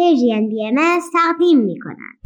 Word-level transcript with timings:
پرژین 0.00 0.48
بی 0.48 0.70
تقدیم 1.12 1.58
می 1.58 1.78
کند. 1.80 2.20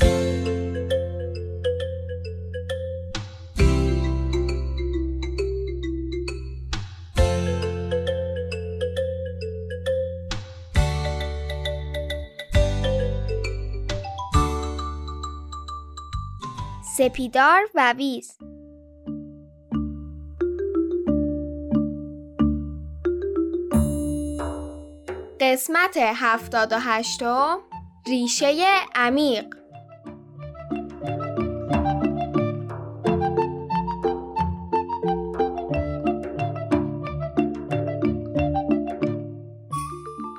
سپیدار 16.96 17.60
و 17.74 17.94
ویز 17.98 18.38
قسمت 25.44 25.96
هفتاد 25.96 26.72
و 26.72 26.76
هشتم 26.78 27.58
ریشه 28.06 28.54
عمیق. 28.94 29.44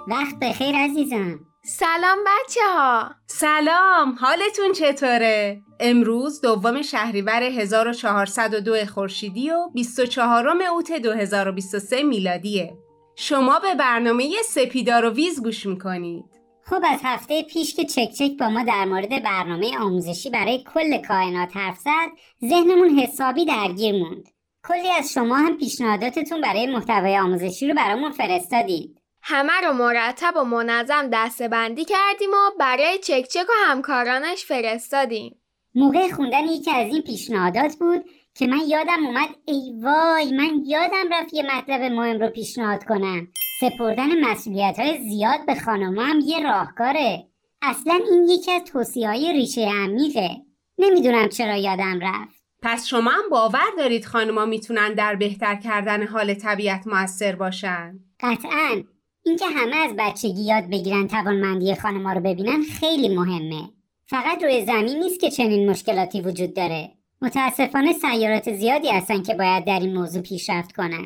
وقت 0.07 0.39
بخیر 0.41 0.75
عزیزم. 0.75 1.39
سلام 1.65 2.17
بچه 2.27 2.61
ها 2.75 3.11
سلام 3.27 4.15
حالتون 4.19 4.71
چطوره؟ 4.73 5.61
امروز 5.79 6.41
دوم 6.41 6.81
شهریور 6.81 7.43
1402 7.43 8.85
خورشیدی 8.85 9.49
و 9.49 9.69
24 9.73 10.49
اوت 10.49 10.91
2023 10.91 12.03
میلادیه. 12.03 12.84
شما 13.15 13.59
به 13.59 13.75
برنامه 13.75 14.35
سپیدار 14.45 15.05
و 15.05 15.09
ویز 15.09 15.43
گوش 15.43 15.65
می‌کنید. 15.65 16.25
خب 16.63 16.81
از 16.85 16.99
هفته 17.03 17.43
پیش 17.43 17.75
که 17.75 17.85
چک 17.85 18.11
چک 18.11 18.31
با 18.39 18.49
ما 18.49 18.63
در 18.63 18.85
مورد 18.85 19.23
برنامه 19.23 19.77
آموزشی 19.77 20.29
برای 20.29 20.63
کل 20.73 20.97
کائنات 20.97 21.57
حرف 21.57 21.77
زد 21.77 22.09
ذهنمون 22.49 22.89
حسابی 22.99 23.45
درگیر 23.45 23.95
موند. 23.95 24.29
کلی 24.67 24.89
از 24.89 25.13
شما 25.13 25.35
هم 25.35 25.57
پیشنهاداتتون 25.57 26.41
برای 26.41 26.67
محتوای 26.67 27.17
آموزشی 27.17 27.67
رو 27.67 27.73
برامون 27.75 28.11
فرستادید. 28.11 29.01
همه 29.21 29.53
رو 29.63 29.73
مرتب 29.73 30.33
و 30.37 30.43
منظم 30.43 31.09
دسته 31.13 31.47
کردیم 31.85 32.29
و 32.29 32.57
برای 32.59 32.97
چک 32.97 33.27
چک 33.27 33.45
و 33.49 33.53
همکارانش 33.67 34.45
فرستادیم. 34.45 35.41
موقع 35.75 36.11
خوندن 36.11 36.43
یکی 36.43 36.71
از 36.71 36.93
این 36.93 37.01
پیشنهادات 37.01 37.75
بود 37.75 38.05
که 38.37 38.47
من 38.47 38.61
یادم 38.67 39.05
اومد 39.05 39.29
ای 39.45 39.73
وای 39.81 40.31
من 40.31 40.63
یادم 40.65 41.09
رفت 41.11 41.33
یه 41.33 41.43
مطلب 41.43 41.81
مهم 41.81 42.19
رو 42.19 42.29
پیشنهاد 42.29 42.83
کنم. 42.83 43.27
سپردن 43.59 44.19
مسئولیت 44.19 44.79
های 44.79 45.09
زیاد 45.09 45.45
به 45.47 45.55
خانم 45.55 45.99
هم 45.99 46.19
یه 46.25 46.43
راهکاره. 46.43 47.27
اصلا 47.61 47.99
این 48.11 48.27
یکی 48.29 48.51
از 48.51 48.63
توصیه 48.63 49.07
های 49.07 49.33
ریشه 49.33 49.61
عمیقه. 49.61 50.29
نمی‌دونم 50.77 51.29
چرا 51.29 51.55
یادم 51.55 51.99
رفت. 52.01 52.43
پس 52.61 52.87
شما 52.87 53.09
هم 53.09 53.29
باور 53.31 53.71
دارید 53.77 54.05
خانما 54.05 54.45
می‌تونن 54.45 54.93
در 54.93 55.15
بهتر 55.15 55.55
کردن 55.55 56.07
حال 56.07 56.33
طبیعت 56.33 56.87
موثر 56.87 57.35
باشن؟ 57.35 57.99
قطعا. 58.19 58.83
اینکه 59.23 59.45
همه 59.45 59.75
از 59.75 59.91
بچگی 59.97 60.41
یاد 60.41 60.69
بگیرن 60.69 61.07
توانمندی 61.07 61.75
خانما 61.75 62.13
رو 62.13 62.21
ببینن 62.21 62.61
خیلی 62.79 63.15
مهمه. 63.15 63.69
فقط 64.07 64.43
روی 64.43 64.65
زمین 64.65 64.99
نیست 64.99 65.19
که 65.19 65.29
چنین 65.29 65.69
مشکلاتی 65.69 66.21
وجود 66.21 66.53
داره. 66.53 66.94
متاسفانه 67.21 67.93
سیارات 67.93 68.53
زیادی 68.53 68.89
هستن 68.89 69.23
که 69.23 69.33
باید 69.33 69.65
در 69.65 69.79
این 69.79 69.93
موضوع 69.93 70.21
پیشرفت 70.21 70.71
کنن. 70.71 71.05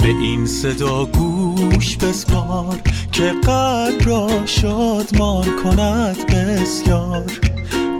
به 0.00 0.08
این 0.08 0.46
صدا 0.46 1.04
گوش 1.04 1.96
بسپار 1.96 2.76
که 3.12 3.32
قلب 3.32 4.06
را 4.06 4.46
شادمان 4.46 5.44
کند 5.64 6.26
بسیار. 6.26 7.32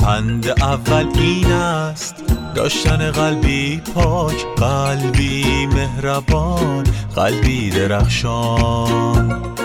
پند 0.01 0.49
اول 0.49 1.09
این 1.19 1.53
است 1.53 2.15
داشتن 2.55 3.11
قلبی 3.11 3.81
پاک 3.95 4.47
قلبی 4.57 5.67
مهربان 5.67 6.85
قلبی 7.15 7.71
درخشان. 7.71 9.57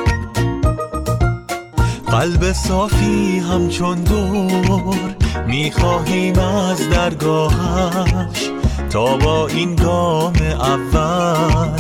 قلب 2.12 2.52
صافی 2.52 3.40
همچون 3.40 4.04
دور 4.04 5.16
می‌خواهیم 5.48 6.40
از 6.40 6.90
درگاهش 6.90 8.50
تا 8.90 9.18
با 9.18 9.48
این 9.48 9.76
گام 9.76 10.34
اول 10.60 11.80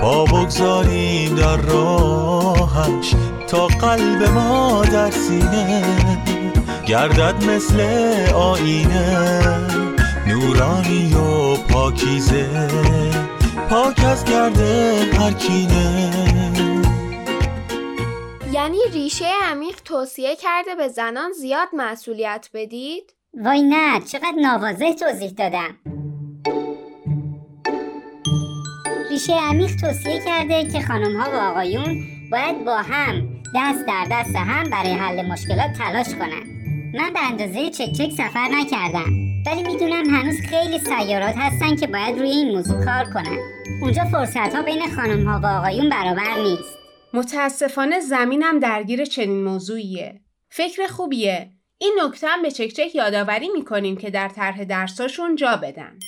پا 0.00 0.24
بگذاریم 0.24 1.34
در 1.34 1.56
راهش 1.56 3.14
تا 3.48 3.66
قلب 3.66 4.22
ما 4.22 4.82
در 4.92 5.10
سینه 5.10 5.82
گردد 6.86 7.34
مثل 7.50 7.80
آینه 8.34 9.40
نورانی 10.26 11.14
و 11.14 11.54
پاکیزه 11.56 12.68
پاک 13.70 14.04
از 14.04 14.24
گرده 14.24 15.04
هرکینه 15.20 16.53
یعنی 18.64 18.78
ریشه 18.92 19.26
عمیق 19.42 19.80
توصیه 19.84 20.36
کرده 20.36 20.74
به 20.74 20.88
زنان 20.88 21.32
زیاد 21.32 21.68
مسئولیت 21.72 22.48
بدید؟ 22.54 23.14
وای 23.34 23.62
نه 23.62 24.00
چقدر 24.00 24.34
نوازه 24.36 24.94
توضیح 24.94 25.30
دادم 25.30 25.78
ریشه 29.10 29.32
عمیق 29.32 29.70
توصیه 29.80 30.20
کرده 30.24 30.68
که 30.72 30.80
خانم 30.80 31.20
ها 31.20 31.30
و 31.30 31.34
آقایون 31.34 32.04
باید 32.30 32.64
با 32.64 32.76
هم 32.76 33.28
دست 33.56 33.86
در 33.86 34.06
دست 34.10 34.36
هم 34.36 34.70
برای 34.70 34.92
حل 34.92 35.26
مشکلات 35.26 35.72
تلاش 35.78 36.14
کنند. 36.14 36.46
من 36.94 37.12
به 37.12 37.20
اندازه 37.30 37.70
چک 37.70 37.92
چک 37.92 38.10
سفر 38.10 38.48
نکردم 38.48 39.10
ولی 39.46 39.62
می‌دونم 39.62 40.10
هنوز 40.10 40.36
خیلی 40.50 40.78
سیارات 40.78 41.34
هستن 41.36 41.76
که 41.76 41.86
باید 41.86 42.18
روی 42.18 42.30
این 42.30 42.56
موضوع 42.56 42.84
کار 42.84 43.04
کنن 43.04 43.38
اونجا 43.82 44.04
فرصت 44.04 44.54
ها 44.54 44.62
بین 44.62 44.94
خانم 44.96 45.28
ها 45.28 45.40
و 45.42 45.46
آقایون 45.46 45.90
برابر 45.90 46.42
نیست 46.42 46.83
متاسفانه 47.14 48.00
زمینم 48.00 48.58
درگیر 48.58 49.04
چنین 49.04 49.44
موضوعیه. 49.44 50.20
فکر 50.48 50.86
خوبیه. 50.86 51.50
این 51.78 51.98
نکته 52.02 52.28
هم 52.28 52.42
به 52.42 52.50
چکچک 52.50 52.94
یادآوری 52.94 53.48
می‌کنیم 53.48 53.96
که 53.96 54.10
در 54.10 54.28
طرح 54.28 54.64
درساشون 54.64 55.36
جا 55.36 55.56
بدن. 55.56 55.98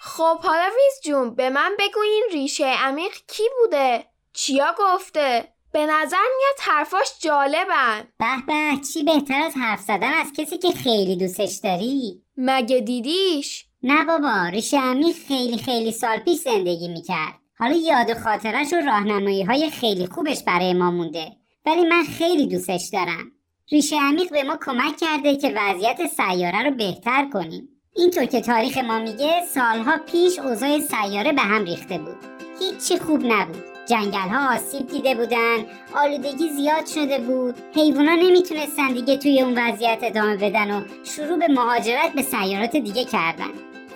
خب 0.00 0.38
حالا 0.38 0.64
ویز 0.64 1.00
جون 1.04 1.34
به 1.34 1.50
من 1.50 1.72
بگو 1.78 2.00
این 2.00 2.24
ریشه 2.32 2.66
عمیق 2.66 3.12
کی 3.28 3.42
بوده؟ 3.60 4.04
چیا 4.32 4.74
گفته؟ 4.78 5.48
به 5.72 5.86
نظر 5.86 6.26
میاد 6.38 6.58
حرفاش 6.60 7.08
جالبن 7.20 8.08
به 8.18 8.26
به 8.46 8.86
چی 8.92 9.02
بهتر 9.02 9.42
از 9.42 9.54
حرف 9.56 9.80
زدن 9.80 10.12
از 10.12 10.32
کسی 10.36 10.58
که 10.58 10.70
خیلی 10.70 11.16
دوستش 11.16 11.60
داری 11.64 12.22
مگه 12.36 12.80
دیدیش؟ 12.80 13.66
نه 13.82 14.04
بابا 14.04 14.48
ریشه 14.52 14.80
عمیق 14.80 15.16
خیلی 15.28 15.58
خیلی 15.58 15.92
سال 15.92 16.18
پیش 16.18 16.38
زندگی 16.38 16.88
می‌کرد 16.88 17.45
حالا 17.58 17.76
یاد 17.76 18.10
و 18.10 18.14
خاطرش 18.14 18.72
و 18.72 18.76
راهنمایی 18.76 19.42
های 19.42 19.70
خیلی 19.70 20.06
خوبش 20.06 20.42
برای 20.44 20.74
ما 20.74 20.90
مونده. 20.90 21.32
ولی 21.66 21.84
من 21.88 22.02
خیلی 22.18 22.46
دوستش 22.46 22.90
دارم. 22.92 23.32
ریشه 23.72 23.96
عمیق 23.96 24.30
به 24.30 24.42
ما 24.42 24.58
کمک 24.64 24.96
کرده 24.96 25.36
که 25.36 25.54
وضعیت 25.56 26.06
سیاره 26.06 26.62
رو 26.62 26.70
بهتر 26.70 27.28
کنیم. 27.32 27.68
اینطور 27.96 28.24
که 28.24 28.40
تاریخ 28.40 28.78
ما 28.78 28.98
میگه 28.98 29.44
سالها 29.46 29.98
پیش 30.12 30.38
اوضاع 30.38 30.78
سیاره 30.78 31.32
به 31.32 31.42
هم 31.42 31.64
ریخته 31.64 31.98
بود. 31.98 32.16
هیچی 32.60 32.98
خوب 32.98 33.26
نبود. 33.26 33.62
جنگل 33.88 34.28
ها 34.28 34.54
آسیب 34.54 34.86
دیده 34.86 35.14
بودن 35.14 35.56
آلودگی 35.94 36.48
زیاد 36.48 36.86
شده 36.86 37.18
بود. 37.18 37.54
حیوونا 37.74 38.14
نمی‌تونستن 38.14 38.92
دیگه 38.92 39.16
توی 39.16 39.42
اون 39.42 39.58
وضعیت 39.58 39.98
ادامه 40.02 40.36
بدن 40.36 40.70
و 40.70 40.82
شروع 41.04 41.38
به 41.38 41.48
مهاجرت 41.48 42.12
به 42.12 42.22
سیارات 42.22 42.76
دیگه 42.76 43.04
کردن. 43.04 43.50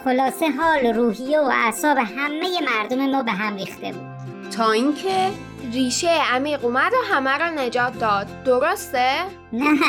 خلاصه 0.05 0.51
حال 0.51 0.87
روحیه 0.87 1.41
و 1.41 1.51
اعصاب 1.53 1.99
همه 1.99 2.49
مردم 2.61 3.07
ما 3.11 3.23
به 3.23 3.33
هم 3.33 3.57
ریخته 3.57 3.93
بود. 3.93 4.11
تا 4.51 4.73
اینکه 4.73 5.31
ریشه 5.73 6.11
عمیق 6.33 6.65
اومد 6.65 6.93
و 6.93 7.15
همه 7.15 7.39
را 7.39 7.51
نجات 7.51 7.99
داد. 7.99 8.43
درسته؟ 8.45 9.15
نه 9.53 9.81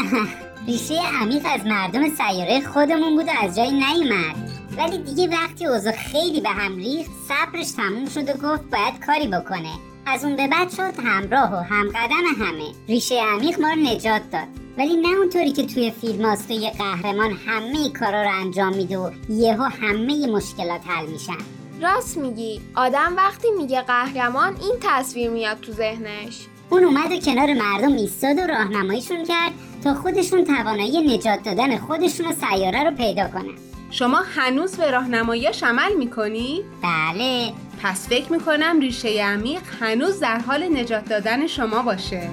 ریشه 0.67 0.99
عمیق 1.21 1.45
از 1.45 1.65
مردم 1.65 2.09
سیاره 2.09 2.61
خودمون 2.61 3.15
بود 3.15 3.27
و 3.27 3.31
از 3.41 3.55
جایی 3.55 3.71
نیومد. 3.71 4.35
ولی 4.77 4.97
دیگه 4.97 5.27
وقتی 5.27 5.65
اوضاع 5.65 5.93
خیلی 5.93 6.41
به 6.41 6.49
هم 6.49 6.75
ریخت 6.75 7.11
صبرش 7.27 7.71
تموم 7.71 8.09
شد 8.09 8.29
و 8.29 8.33
گفت 8.33 8.63
باید 8.63 9.05
کاری 9.05 9.27
بکنه. 9.27 9.71
از 10.05 10.25
اون 10.25 10.35
به 10.35 10.47
بعد 10.47 10.69
شد 10.69 10.99
همراه 11.03 11.53
و 11.53 11.55
همقدم 11.55 12.45
همه. 12.45 12.71
ریشه 12.87 13.21
عمیق 13.21 13.59
ما 13.59 13.69
رو 13.69 13.81
نجات 13.81 14.21
داد. 14.31 14.60
ولی 14.77 14.97
نه 14.97 15.17
اونطوری 15.17 15.51
که 15.51 15.65
توی 15.65 15.91
فیلم 15.91 16.25
هاست 16.25 16.51
و 16.51 16.53
یه 16.53 16.71
قهرمان 16.71 17.31
همه 17.31 17.89
کارا 17.89 18.23
رو 18.23 18.29
انجام 18.39 18.75
میده 18.75 18.97
و 18.97 19.11
یهو 19.29 19.63
همه 19.63 20.27
مشکلات 20.27 20.81
حل 20.87 21.05
میشن. 21.05 21.37
راست 21.81 22.17
میگی. 22.17 22.61
آدم 22.75 23.13
وقتی 23.17 23.47
میگه 23.57 23.81
قهرمان 23.81 24.55
این 24.61 24.75
تصویر 24.81 25.29
میاد 25.29 25.59
تو 25.59 25.71
ذهنش. 25.71 26.47
اون 26.69 26.83
اومد 26.83 27.11
و 27.11 27.19
کنار 27.19 27.53
مردم 27.53 27.93
ایستاد 27.93 28.37
و 28.37 28.41
راهنماییشون 28.41 29.25
کرد 29.25 29.51
تا 29.83 29.93
خودشون 29.93 30.43
توانایی 30.43 31.17
نجات 31.17 31.43
دادن 31.43 31.77
خودشون 31.77 32.27
و 32.27 32.31
سیاره 32.31 32.83
رو 32.83 32.91
پیدا 32.91 33.27
کنن. 33.27 33.55
شما 33.91 34.23
هنوز 34.35 34.75
به 34.75 34.91
راهنماییاش 34.91 35.63
عمل 35.63 35.93
می‌کنی؟ 35.97 36.63
بله. 36.83 37.53
پس 37.83 38.07
فکر 38.09 38.31
می‌کنم 38.31 38.79
ریشه 38.79 39.23
عمیق 39.23 39.61
هنوز 39.79 40.19
در 40.19 40.39
حال 40.39 40.63
نجات 40.63 41.09
دادن 41.09 41.47
شما 41.47 41.81
باشه. 41.81 42.29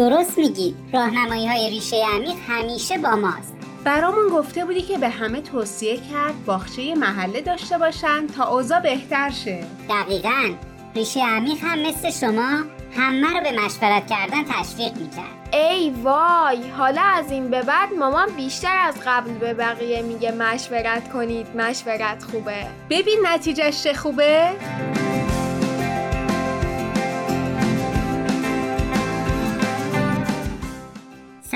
درست 0.00 0.38
میگی. 0.38 0.74
راهنمایی 0.92 1.46
های 1.46 1.70
ریشه 1.70 1.96
عمیق 2.14 2.36
همیشه 2.48 2.98
با 2.98 3.16
ماست. 3.16 3.54
برامون 3.84 4.28
گفته 4.28 4.64
بودی 4.64 4.82
که 4.82 4.98
به 4.98 5.08
همه 5.08 5.40
توصیه 5.40 5.96
کرد 5.96 6.44
باغچه 6.46 6.94
محله 6.94 7.40
داشته 7.40 7.78
باشن 7.78 8.26
تا 8.26 8.48
اوضاع 8.48 8.80
بهتر 8.80 9.30
شه. 9.30 9.64
دقیقا. 9.88 10.54
ریشه 10.94 11.20
عمیق 11.20 11.58
هم 11.62 11.78
مثل 11.78 12.10
شما 12.10 12.64
همه 12.96 13.26
رو 13.26 13.40
به 13.42 13.64
مشورت 13.64 14.06
کردن 14.06 14.44
تشویق 14.44 14.96
می‌کرد. 14.96 15.48
ای 15.52 15.90
وای 15.90 16.70
حالا 16.78 17.02
از 17.02 17.30
این 17.30 17.50
به 17.50 17.62
بعد 17.62 17.92
مامان 17.98 18.28
بیشتر 18.36 18.78
از 18.78 18.94
قبل 19.06 19.30
به 19.30 19.54
بقیه 19.54 20.02
میگه 20.02 20.32
مشورت 20.32 21.12
کنید 21.12 21.56
مشورت 21.56 22.22
خوبه. 22.22 22.66
ببین 22.90 23.18
نتیجهش 23.26 23.82
چه 23.82 23.94
خوبه؟ 23.94 24.50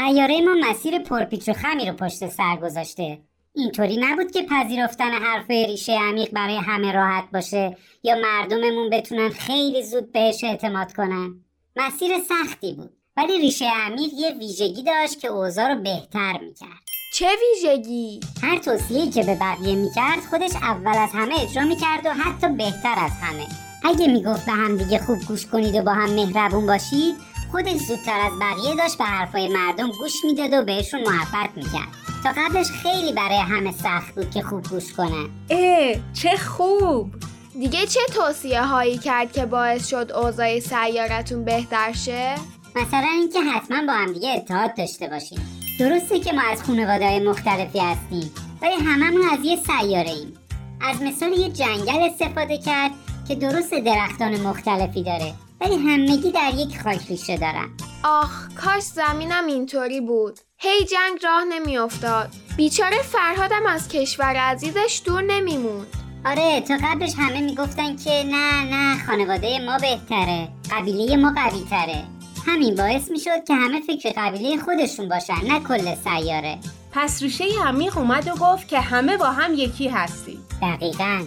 سیاره 0.08 0.40
ما 0.40 0.70
مسیر 0.70 0.98
پرپیچ 0.98 1.48
و 1.48 1.52
خمی 1.52 1.86
رو 1.86 1.92
پشت 1.92 2.28
سر 2.28 2.56
گذاشته. 2.56 3.18
اینطوری 3.54 3.96
نبود 3.96 4.30
که 4.30 4.42
پذیرفتن 4.42 5.10
حرف 5.10 5.50
ریشه 5.50 5.92
عمیق 5.92 6.30
برای 6.32 6.56
همه 6.56 6.92
راحت 6.92 7.24
باشه 7.32 7.76
یا 8.02 8.14
مردممون 8.22 8.90
بتونن 8.90 9.28
خیلی 9.28 9.82
زود 9.82 10.12
بهش 10.12 10.44
اعتماد 10.44 10.92
کنن. 10.92 11.34
مسیر 11.76 12.10
سختی 12.18 12.74
بود 12.74 12.90
ولی 13.16 13.38
ریشه 13.38 13.64
عمیق 13.64 14.12
یه 14.16 14.30
ویژگی 14.30 14.82
داشت 14.82 15.20
که 15.20 15.28
اوضاع 15.28 15.68
رو 15.68 15.82
بهتر 15.82 16.32
می‌کرد. 16.32 16.84
چه 17.14 17.26
ویژگی؟ 17.26 18.20
هر 18.42 18.58
توصیه‌ای 18.58 19.10
که 19.10 19.22
به 19.22 19.34
بقیه 19.34 19.76
می‌کرد 19.76 20.20
خودش 20.30 20.56
اول 20.56 20.98
از 20.98 21.10
همه 21.12 21.34
اجرا 21.40 21.64
می‌کرد 21.64 22.06
و 22.06 22.10
حتی 22.10 22.48
بهتر 22.48 22.94
از 22.98 23.12
همه. 23.22 23.46
اگه 23.84 24.06
می‌گفت 24.06 24.46
به 24.46 24.52
هم 24.52 24.76
دیگه 24.76 24.98
خوب 24.98 25.18
گوش 25.28 25.46
کنید 25.46 25.74
و 25.74 25.82
با 25.82 25.92
هم 25.92 26.10
مهربون 26.10 26.66
باشید 26.66 27.33
خودش 27.54 27.76
زودتر 27.76 28.20
از 28.20 28.32
بقیه 28.40 28.74
داشت 28.74 28.98
به 28.98 29.04
حرفای 29.04 29.48
مردم 29.48 29.90
گوش 29.90 30.24
می‌داد 30.24 30.52
و 30.52 30.64
بهشون 30.64 31.00
محبت 31.00 31.50
می‌کرد. 31.56 31.88
تا 32.24 32.30
قبلش 32.36 32.66
خیلی 32.66 33.12
برای 33.12 33.38
همه 33.38 33.72
سخت 33.72 34.14
بود 34.14 34.30
که 34.30 34.42
خوب 34.42 34.62
گوش 34.68 34.92
کنن 34.92 35.28
اه 35.50 35.94
چه 36.12 36.36
خوب. 36.36 37.14
دیگه 37.60 37.86
چه 37.86 38.00
توصیه 38.14 38.62
هایی 38.62 38.98
کرد 38.98 39.32
که 39.32 39.46
باعث 39.46 39.88
شد 39.88 40.12
اوضاع 40.14 40.60
سیارتون 40.60 41.44
بهتر 41.44 41.92
شه؟ 41.92 42.34
مثلا 42.76 43.08
اینکه 43.20 43.40
حتما 43.40 43.86
با 43.86 43.92
هم 43.92 44.12
دیگه 44.12 44.28
اتحاد 44.28 44.76
داشته 44.76 45.08
باشیم. 45.08 45.40
درسته 45.78 46.20
که 46.20 46.32
ما 46.32 46.42
از 46.52 46.62
خانواده 46.62 47.06
های 47.06 47.28
مختلفی 47.28 47.78
هستیم 47.78 48.30
ولی 48.62 48.74
هممون 48.74 49.22
از 49.32 49.38
یه 49.44 49.56
سیاره 49.56 50.10
ایم 50.10 50.34
از 50.80 51.02
مثال 51.02 51.32
یه 51.32 51.48
جنگل 51.48 52.02
استفاده 52.02 52.58
کرد 52.58 52.90
که 53.28 53.34
درست 53.34 53.74
درختان 53.74 54.40
مختلفی 54.40 55.02
داره. 55.02 55.34
ولی 55.60 55.76
همگی 55.76 56.32
در 56.32 56.52
یک 56.56 56.82
خاک 56.82 57.00
ریشه 57.08 57.36
دارن. 57.36 57.68
آخ 58.04 58.48
کاش 58.54 58.82
زمینم 58.82 59.46
اینطوری 59.46 60.00
بود. 60.00 60.38
هی 60.58 60.84
جنگ 60.84 61.24
راه 61.24 61.44
نمیافتاد. 61.44 62.30
بیچاره 62.56 62.96
فرهادم 63.02 63.66
از 63.66 63.88
کشور 63.88 64.36
عزیزش 64.36 65.02
دور 65.04 65.22
نمیموند. 65.22 65.86
آره 66.26 66.60
تا 66.60 66.78
قبلش 66.84 67.14
همه 67.18 67.40
می‌گفتن 67.40 67.96
که 67.96 68.24
نه 68.26 68.64
نه 68.64 69.04
خانواده 69.06 69.58
ما 69.58 69.78
بهتره. 69.78 70.48
قبیله 70.70 71.16
ما 71.16 71.32
قوی 71.36 71.64
تره 71.70 72.04
همین 72.46 72.74
باعث 72.74 73.10
می‌شد 73.10 73.44
که 73.48 73.54
همه 73.54 73.80
فکر 73.80 74.12
قبیله 74.16 74.62
خودشون 74.62 75.08
باشن 75.08 75.46
نه 75.48 75.60
کل 75.60 75.94
سیاره. 75.94 76.58
پس 76.92 77.22
ریشه 77.22 77.44
عمیق 77.66 77.98
اومد 77.98 78.28
و 78.28 78.34
گفت 78.34 78.68
که 78.68 78.80
همه 78.80 79.16
با 79.16 79.26
هم 79.26 79.54
یکی 79.54 79.88
هستیم. 79.88 80.46
دقیقا. 80.62 81.24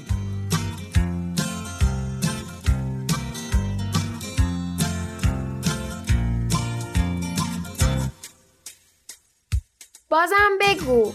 بازم 10.10 10.58
بگو. 10.62 11.12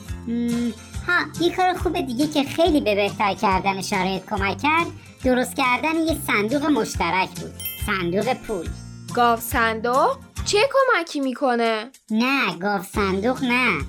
ها 1.06 1.44
یه 1.44 1.56
کار 1.56 1.74
خوب 1.74 2.00
دیگه 2.00 2.26
که 2.26 2.42
خیلی 2.42 2.80
به 2.80 2.94
بهتر 2.94 3.34
کردن 3.34 3.82
شرایط 3.82 4.22
کمک 4.30 4.62
کرد 4.62 4.86
درست 5.24 5.56
کردن 5.56 5.96
یه 6.06 6.16
صندوق 6.26 6.64
مشترک 6.64 7.28
بود 7.28 7.52
صندوق 7.86 8.34
پول. 8.34 8.68
گاو 9.14 9.40
صندوق؟ 9.40 10.16
چه 10.44 10.58
کمکی 10.72 11.20
می‌کنه؟ 11.20 11.90
نه 12.10 12.58
گاو 12.58 12.82
صندوق 12.82 13.44
نه. 13.44 13.80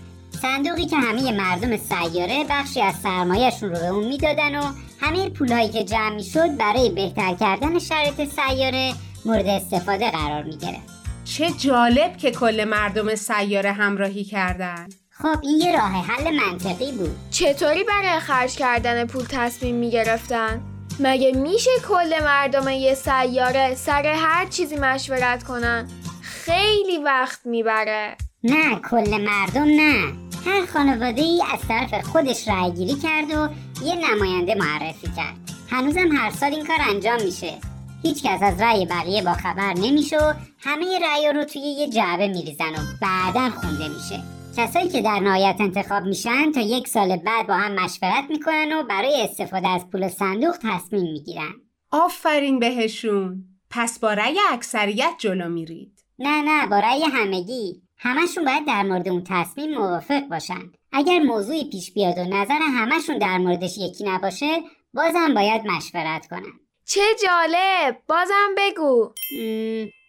صندوقی 0.42 0.86
که 0.86 0.98
همه 0.98 1.32
مردم 1.32 1.78
سیاره 1.78 2.46
بخشی 2.50 2.82
از 2.82 2.96
سرمایهشون 3.04 3.70
رو 3.70 3.76
به 3.76 3.88
اون 3.88 4.08
می‌دادن 4.08 4.56
و 4.60 4.64
همه 5.02 5.30
پولهایی 5.30 5.70
که 5.70 5.84
جمع 5.84 6.16
می‌شد 6.16 6.58
برای 6.58 6.90
بهتر 6.90 7.34
کردن 7.34 7.80
شرایط 7.80 8.30
سیاره 8.30 8.94
مورد 9.26 9.48
استفاده 9.48 10.12
قرار 10.12 10.44
می‌گرفت. 10.44 10.93
چه 11.38 11.52
جالب 11.52 12.18
که 12.18 12.32
کل 12.32 12.64
مردم 12.64 13.16
سیاره 13.16 13.72
همراهی 13.72 14.24
کردن. 14.24 14.88
خب 15.10 15.40
این 15.44 15.62
یه 15.62 15.72
راه 15.72 15.92
حل 15.92 16.36
منطقی 16.36 16.92
بود. 16.92 17.16
چطوری 17.32 17.84
برای 17.84 18.20
خرج 18.20 18.56
کردن 18.56 19.06
پول 19.06 19.26
تصمیم 19.30 19.76
می‌گرفتن؟ 19.76 20.62
مگه 21.00 21.32
میشه 21.32 21.70
کل 21.90 22.24
مردم 22.24 22.70
یه 22.70 22.94
سیاره 22.94 23.76
سر 23.76 24.06
هر 24.06 24.46
چیزی 24.46 24.76
مشورت 24.76 25.44
کنن؟ 25.44 25.90
خیلی 26.22 26.98
وقت 26.98 27.40
می‌بره. 27.46 28.16
نه 28.44 28.76
کل 28.76 29.22
مردم 29.22 29.64
نه. 29.64 30.14
هر 30.46 30.66
خانواده 30.66 31.22
ای 31.22 31.44
از 31.54 31.60
طرف 31.68 32.06
خودش 32.06 32.48
رأی 32.48 32.72
گیری 32.72 32.96
کرد 32.96 33.32
و 33.32 33.50
یه 33.86 33.96
نماینده 33.96 34.56
معرفی 34.56 35.08
کرد. 35.18 35.36
هنوزم 35.70 36.12
هر 36.18 36.32
سال 36.32 36.54
این 36.54 36.66
کار 36.66 36.78
انجام 36.90 37.24
میشه. 37.26 37.73
هیچکس 38.04 38.42
از 38.42 38.62
رأی 38.62 38.86
بقیه 38.86 39.22
با 39.22 39.34
خبر 39.34 39.74
نمیشه 39.74 40.18
و 40.18 40.34
همه 40.60 41.00
رأی 41.00 41.34
رو 41.34 41.44
توی 41.44 41.62
یه 41.62 41.90
جعبه 41.90 42.28
میریزن 42.28 42.72
و 42.72 42.82
بعدا 43.02 43.50
خونده 43.50 43.88
میشه. 43.88 44.24
کسایی 44.58 44.90
که 44.90 45.02
در 45.02 45.20
نهایت 45.20 45.56
انتخاب 45.60 46.04
میشن 46.04 46.52
تا 46.52 46.62
یک 46.62 46.88
سال 46.88 47.18
بعد 47.18 47.48
با 47.48 47.54
هم 47.54 47.72
مشورت 47.72 48.26
می‌کنن 48.30 48.74
و 48.74 48.84
برای 48.84 49.22
استفاده 49.22 49.68
از 49.68 49.90
پول 49.90 50.08
صندوق 50.08 50.58
تصمیم 50.62 51.12
می‌گیرن. 51.12 51.54
آفرین 51.92 52.60
بهشون. 52.60 53.44
پس 53.70 54.00
با 54.00 54.14
رأی 54.14 54.38
اکثریت 54.52 55.14
جلو 55.18 55.50
میرید. 55.50 56.04
نه 56.20 56.42
نه 56.42 56.68
با 56.68 56.80
رأی 56.80 57.04
همگی. 57.04 57.82
همشون 57.98 58.46
باید 58.46 58.68
در 58.68 58.84
مورد 58.84 59.08
اون 59.08 59.24
تصمیم 59.28 59.72
موافق 59.72 60.28
باشن. 60.28 60.72
اگر 60.92 61.20
موضوعی 61.20 61.70
پیش 61.70 61.92
بیاد 61.92 62.18
و 62.18 62.24
نظر 62.24 62.60
همشون 62.62 63.18
در 63.18 63.38
موردش 63.38 63.78
یکی 63.78 64.04
نباشه 64.04 64.62
بازم 64.94 65.34
باید 65.34 65.68
مشورت 65.68 66.28
کنن. 66.28 66.63
چه 66.86 67.02
جالب. 67.24 67.98
بازم 68.08 68.56
بگو. 68.58 69.14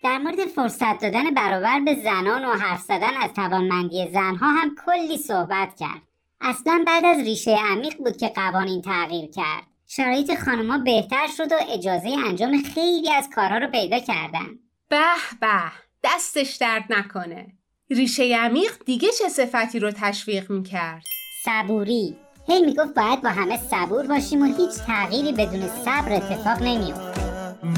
در 0.03 0.19
مورد 0.19 0.45
فرصت 0.47 0.99
دادن 0.99 1.31
برابر 1.35 1.81
به 1.81 1.95
زنان 1.95 2.45
و 2.45 2.53
حرف 2.53 2.81
زدن 2.81 3.17
از 3.23 3.33
توانمندی 3.33 4.09
زنها 4.13 4.51
هم 4.51 4.77
کلی 4.87 5.19
صحبت 5.19 5.77
کرد. 5.81 6.03
اصلا 6.41 6.85
بعد 6.87 7.05
از 7.05 7.19
ریشه 7.19 7.57
عمیق 7.71 7.97
بود 7.97 8.17
که 8.17 8.29
قوانین 8.29 8.83
تغییر 8.83 9.31
کرد. 9.31 9.63
شرایط 9.87 10.35
خانمها 10.35 10.79
بهتر 10.79 11.27
شد 11.37 11.53
و 11.53 11.57
اجازه 11.69 12.17
انجام 12.27 12.63
خیلی 12.63 13.13
از 13.13 13.31
کارها 13.35 13.59
رو 13.59 13.67
پیدا 13.67 13.99
کردن. 13.99 14.59
به 14.89 15.03
به 15.41 15.63
دستش 16.05 16.57
درد 16.57 16.85
نکنه. 16.91 17.47
ریشه 17.91 18.37
عمیق 18.37 18.73
دیگه 18.85 19.09
چه 19.19 19.29
صفتی 19.29 19.79
رو 19.79 19.91
تشویق 19.91 20.51
می‌کرد؟ 20.51 21.03
صبوری. 21.45 22.17
هی 22.47 22.63
می‌گفت 22.67 22.95
باید 22.95 23.23
با 23.23 23.29
همه 23.29 23.61
صبور 23.71 24.07
باشیم 24.07 24.43
و 24.43 24.45
هیچ 24.45 24.71
تغییری 24.87 25.33
بدون 25.33 25.69
صبر 25.85 26.13
اتفاق 26.13 26.63
نمیفته 26.63 27.23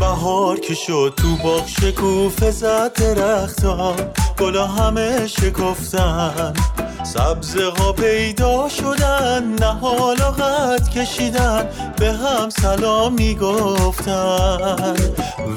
بهار 0.00 0.60
که 0.60 0.74
شد 0.74 1.14
تو 1.16 1.36
باغ 1.44 1.66
شکوفه 1.66 2.50
زد 2.50 2.92
درختا 2.92 3.96
گلا 4.38 4.66
همه 4.66 5.26
شکفتن. 5.26 6.54
سبزه 7.14 7.64
ها 7.78 7.92
پیدا 7.92 8.68
شدن 8.68 9.56
نهال 9.60 10.16
و 10.20 10.30
قد 10.42 10.88
کشیدن 10.88 11.68
به 11.98 12.12
هم 12.12 12.50
سلام 12.50 13.12
می‌گفتن. 13.12 14.96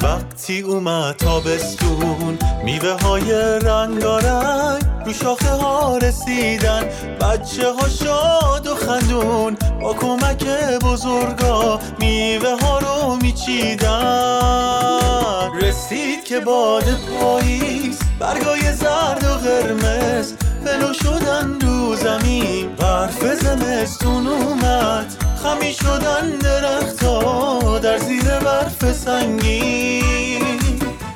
وقتی 0.01 0.61
اومد 0.61 1.15
تابستون 1.15 2.37
میوه 2.63 2.91
های 2.91 3.31
رنگارنگ 3.59 4.83
رو 5.05 5.13
شاخه 5.13 5.49
ها 5.49 5.97
رسیدن. 5.97 6.83
بچه 7.21 7.71
ها 7.71 7.89
شاد 7.89 8.67
و 8.67 8.75
خندون 8.75 9.57
با 9.81 9.93
کمک 9.93 10.45
بزرگا 10.83 11.79
میوه 11.99 12.57
ها 12.61 12.79
رو 12.79 13.15
میچیدن. 13.21 13.89
رسید 15.61 16.23
که 16.23 16.39
باد 16.39 16.85
پاییز 17.19 17.99
برگای 18.19 18.73
زرد 18.73 19.23
و 19.23 19.33
قرمز 19.33 20.33
فلو 20.65 20.93
شدن 20.93 21.59
رو 21.61 21.95
زمین. 21.95 22.75
برف 22.75 23.23
زمستون 23.33 24.27
اومد. 24.27 25.23
خمی 25.43 25.73
شدن 25.73 26.29
درختا 26.29 27.79
در 27.79 27.97
زیر 27.97 28.39
برف 28.39 28.91
سنگین. 28.91 30.59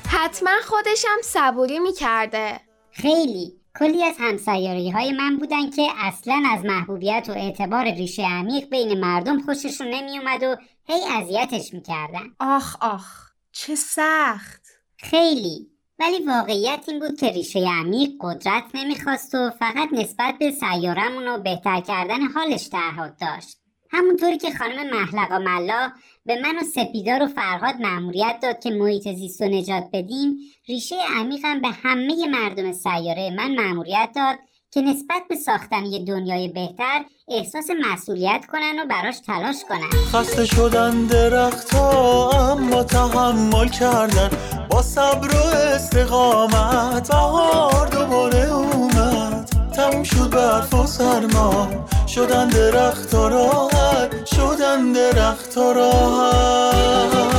حتما 0.07 0.51
خودشم 0.65 1.21
صبوری 1.23 1.79
می‌کرده. 1.79 2.59
خیلی. 2.91 3.53
کلی 3.79 4.03
از 4.03 4.15
همسیاری 4.19 4.89
های 4.89 5.11
من 5.11 5.37
بودن 5.37 5.69
که 5.69 5.87
اصلا 5.97 6.43
از 6.53 6.65
محبوبیت 6.65 7.25
و 7.29 7.31
اعتبار 7.31 7.83
ریشه 7.83 8.23
عمیق 8.23 8.69
بین 8.69 8.99
مردم 8.99 9.41
خوششون 9.41 9.87
نمیومد 9.87 10.43
و 10.43 10.55
هی 10.85 11.01
اذیتش 11.17 11.73
می‌کردن. 11.73 12.23
آخ 12.39 12.75
آخ. 12.81 13.05
چه 13.51 13.75
سخت. 13.75 14.61
خیلی. 14.97 15.72
ولی 15.99 16.25
واقعیت 16.25 16.85
این 16.87 16.99
بود 16.99 17.19
که 17.19 17.29
ریشه 17.29 17.59
عمیق 17.59 18.09
قدرت 18.21 18.63
نمی‌خواست 18.73 19.35
و 19.35 19.49
فقط 19.59 19.89
نسبت 19.91 20.35
به 20.39 20.51
سیارمون 20.51 21.27
و 21.27 21.37
بهتر 21.37 21.81
کردن 21.81 22.21
حالش 22.21 22.67
تعهد 22.67 23.17
داشت. 23.21 23.57
همونطوری 23.91 24.37
که 24.37 24.51
خانم 24.51 24.89
محلقا 24.89 25.39
ملا 25.39 25.91
به 26.25 26.41
من 26.41 26.55
و 26.55 26.63
سپیدار 26.63 27.23
و 27.23 27.27
فرهاد 27.27 27.75
مأموریت 27.75 28.39
داد 28.41 28.59
که 28.59 28.69
محیط 28.69 29.07
زیست 29.07 29.41
و 29.41 29.45
نجات 29.45 29.89
بدیم 29.93 30.37
ریشه 30.67 30.95
عمیقم 31.15 31.61
به 31.61 31.67
همه 31.67 32.27
مردم 32.27 32.73
سیاره 32.73 33.29
من 33.29 33.55
مأموریت 33.55 34.09
داد 34.15 34.39
که 34.73 34.81
نسبت 34.81 35.21
به 35.29 35.35
ساختن 35.35 35.85
یه 35.85 36.05
دنیای 36.05 36.47
بهتر 36.47 37.05
احساس 37.27 37.65
مسئولیت 37.91 38.45
کنن 38.51 38.79
و 38.79 38.85
براش 38.89 39.19
تلاش 39.19 39.55
کنن. 39.69 39.89
خسته 40.13 40.45
شدن 40.45 41.05
درختها 41.05 42.29
اما 42.51 42.83
تحمل 42.83 43.67
کردن. 43.67 44.29
با 44.69 44.81
صبر 44.81 45.35
و 45.35 45.39
استقامت 45.75 47.07
بهار 47.07 47.87
دوباره 47.87 48.53
اومد. 48.53 49.49
تموم 49.75 50.03
شد 50.03 50.29
برف 50.29 50.73
و 50.73 50.85
سرما 50.85 51.67
شدن 52.07 52.49
درخت 52.49 53.13
راحت 53.13 54.25
شدن 54.25 54.91
درخت 54.91 55.57
راحت. 55.57 57.32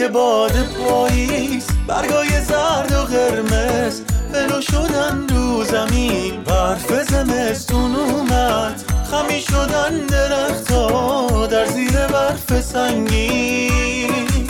که 0.00 0.08
باد 0.08 0.52
پاییز 0.78 1.66
برگای 1.86 2.28
زرد 2.28 2.92
و 2.92 3.04
قرمز. 3.04 4.02
بلو 4.32 4.60
شدن 4.60 5.26
رو 5.28 5.64
زمین 5.64 6.42
برف 6.42 6.92
زمستون 7.02 7.96
اومد. 7.96 8.82
خمی 9.10 9.40
شدن 9.40 10.06
درختا 10.06 11.46
در 11.46 11.66
زیر 11.66 11.92
برف 11.92 12.60
سنگین. 12.60 14.48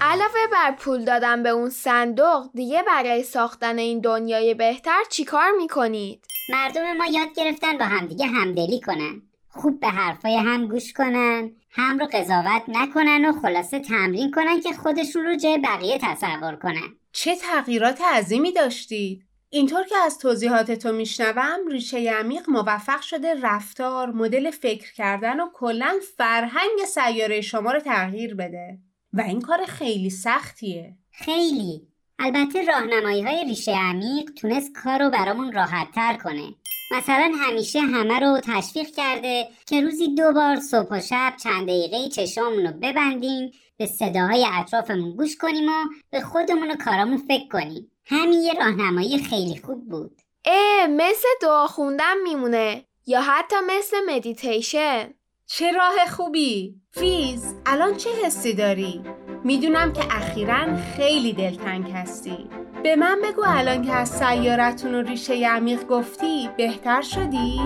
علاوه 0.00 0.46
بر 0.52 0.72
پول 0.78 1.04
دادن 1.04 1.42
به 1.42 1.48
اون 1.48 1.70
صندوق 1.70 2.50
دیگه 2.54 2.82
برای 2.86 3.22
ساختن 3.22 3.78
این 3.78 4.00
دنیای 4.00 4.54
بهتر 4.54 5.02
چیکار 5.10 5.50
می‌کنید؟ 5.58 6.24
مردم 6.48 6.92
ما 6.92 7.06
یاد 7.06 7.28
گرفتن 7.36 7.78
با 7.78 7.84
همدیگه 7.84 8.26
همدلی 8.26 8.80
کنن. 8.80 9.22
خوب 9.48 9.80
به 9.80 9.88
حرفای 9.88 10.36
هم 10.36 10.66
گوش 10.66 10.92
کنن. 10.92 11.50
هم 11.70 11.98
رو 11.98 12.06
قضاوت 12.12 12.62
نکنن 12.68 13.24
و 13.24 13.40
خلاصه 13.40 13.80
تمرین 13.80 14.30
کنن 14.30 14.60
که 14.60 14.72
خودشون 14.72 15.24
رو 15.24 15.36
جای 15.36 15.58
بقیه 15.58 15.98
تصور 16.02 16.56
کنن. 16.56 16.96
چه 17.12 17.36
تغییرات 17.36 18.00
عظیمی 18.00 18.52
داشتید 18.52 19.24
اینطور 19.52 19.84
که 19.84 19.96
از 19.96 20.18
توضیحات 20.18 20.72
تو 20.72 20.92
میشنوم 20.92 21.68
ریشه 21.70 21.98
عمیق 21.98 22.50
موفق 22.50 23.00
شده 23.00 23.34
رفتار 23.42 24.10
مدل 24.10 24.50
فکر 24.50 24.92
کردن 24.92 25.40
و 25.40 25.50
کلا 25.54 25.94
فرهنگ 26.16 26.84
سیاره 26.88 27.40
شما 27.40 27.72
رو 27.72 27.80
تغییر 27.80 28.34
بده. 28.34 28.78
و 29.12 29.20
این 29.20 29.40
کار 29.40 29.64
خیلی 29.66 30.10
سختیه. 30.10 30.96
خیلی. 31.10 31.88
البته 32.18 32.62
راهنمایی 32.62 33.22
های 33.22 33.44
ریشه 33.44 33.72
عمیق 33.72 34.30
تونست 34.36 34.72
کار 34.72 35.02
رو 35.02 35.10
برامون 35.10 35.52
راحت 35.52 35.90
تر 35.94 36.14
کنه. 36.14 36.54
مثلا 36.90 37.32
همیشه 37.38 37.80
همه 37.80 38.18
رو 38.18 38.40
تشویق 38.44 38.86
کرده 38.96 39.48
که 39.66 39.80
روزی 39.80 40.14
دو 40.14 40.32
بار 40.32 40.56
صبح 40.56 40.88
و 40.90 41.00
شب 41.00 41.32
چند 41.42 41.62
دقیقه 41.62 42.08
چشامون 42.08 42.66
رو 42.66 42.72
ببندیم 42.82 43.52
به 43.76 43.86
صداهای 43.86 44.46
اطرافمون 44.52 45.16
گوش 45.16 45.36
کنیم 45.36 45.68
و 45.68 45.84
به 46.10 46.20
خودمون 46.20 46.70
و 46.70 46.76
کارامون 46.84 47.16
فکر 47.16 47.48
کنیم. 47.48 47.90
همین 48.06 48.42
یه 48.42 48.52
راهنمایی 48.52 49.18
خیلی 49.18 49.60
خوب 49.64 49.88
بود. 49.88 50.20
اه 50.44 50.86
مثل 50.86 51.28
دعا 51.42 51.66
خوندن 51.66 52.22
میمونه 52.22 52.84
یا 53.06 53.20
حتی 53.20 53.56
مثل 53.66 53.96
مدیتیشن 54.08 55.14
چه 55.46 55.72
راه 55.72 56.06
خوبی. 56.06 56.74
فیز 56.90 57.54
الان 57.66 57.96
چه 57.96 58.10
حسی 58.24 58.54
داری؟ 58.54 59.00
می‌دونم 59.44 59.92
که 59.92 60.02
اخیرا 60.10 60.76
خیلی 60.96 61.32
دلتنگ 61.32 61.90
هستی. 61.90 62.50
به 62.82 62.96
من 62.96 63.18
بگو 63.24 63.42
الان 63.46 63.82
که 63.82 63.92
از 63.92 64.08
سیارتون 64.08 64.94
و 64.94 65.02
ریشه 65.02 65.48
عمیق 65.48 65.86
گفتی 65.86 66.50
بهتر 66.56 67.02
شدی؟ 67.02 67.60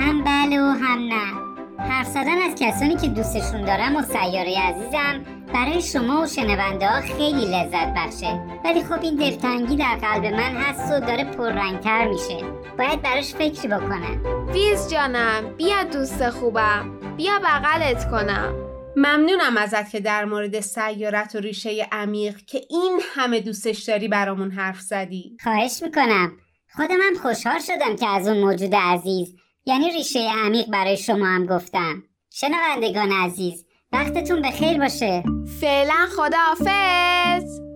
هم 0.00 0.24
بله 0.24 0.60
و 0.60 0.64
هم 0.64 0.98
نه. 0.98 1.50
حرف 1.88 2.06
زدن 2.06 2.42
از 2.42 2.54
کسانی 2.60 2.96
که 2.96 3.08
دوستشون 3.08 3.64
دارم 3.64 3.96
و 3.96 4.02
سیاره 4.02 4.58
عزیزم 4.58 5.24
برای 5.54 5.82
شما 5.82 6.22
و 6.22 6.26
شنونده 6.26 6.88
ها 6.88 7.00
خیلی 7.00 7.46
لذت 7.46 7.94
بخشه. 7.96 8.40
ولی 8.64 8.84
خب 8.84 9.02
این 9.02 9.16
دلتنگی 9.16 9.76
در 9.76 9.96
قلب 9.96 10.24
من 10.24 10.56
هست 10.56 10.92
و 10.92 11.00
داره 11.00 11.24
پررنگتر 11.24 12.08
میشه. 12.08 12.38
باید 12.78 13.02
براش 13.02 13.34
فکری 13.34 13.68
بکنم. 13.68 14.20
ویز 14.52 14.90
جانم 14.90 15.54
بیا 15.56 15.82
دوست 15.82 16.30
خوبم. 16.30 16.90
بیا 17.16 17.32
بغلت 17.38 18.10
کنم. 18.10 18.69
ممنونم 18.96 19.56
ازت 19.56 19.90
که 19.90 20.00
در 20.00 20.24
مورد 20.24 20.60
سیارت 20.60 21.34
و 21.34 21.38
ریشه 21.38 21.88
عمیق 21.92 22.36
که 22.36 22.60
این 22.70 23.00
همه 23.14 23.40
دوستش 23.40 23.82
داری 23.82 24.08
برامون 24.08 24.50
حرف 24.50 24.80
زدی. 24.80 25.36
خواهش 25.42 25.82
می‌کنم. 25.82 26.32
خودم 26.76 26.98
هم 27.02 27.14
خوشحال 27.22 27.58
شدم 27.58 27.96
که 27.96 28.06
از 28.06 28.28
اون 28.28 28.38
موجود 28.38 28.74
عزیز 28.74 29.34
یعنی 29.66 29.90
ریشه 29.90 30.30
عمیق 30.44 30.66
برای 30.66 30.96
شما 30.96 31.26
هم 31.26 31.46
گفتم. 31.46 32.02
شنوندگان 32.30 33.12
عزیز 33.12 33.64
وقتتون 33.92 34.42
به 34.42 34.50
خیر 34.50 34.78
باشه. 34.78 35.22
فعلا 35.60 36.06
خداحافظ. 36.16 37.69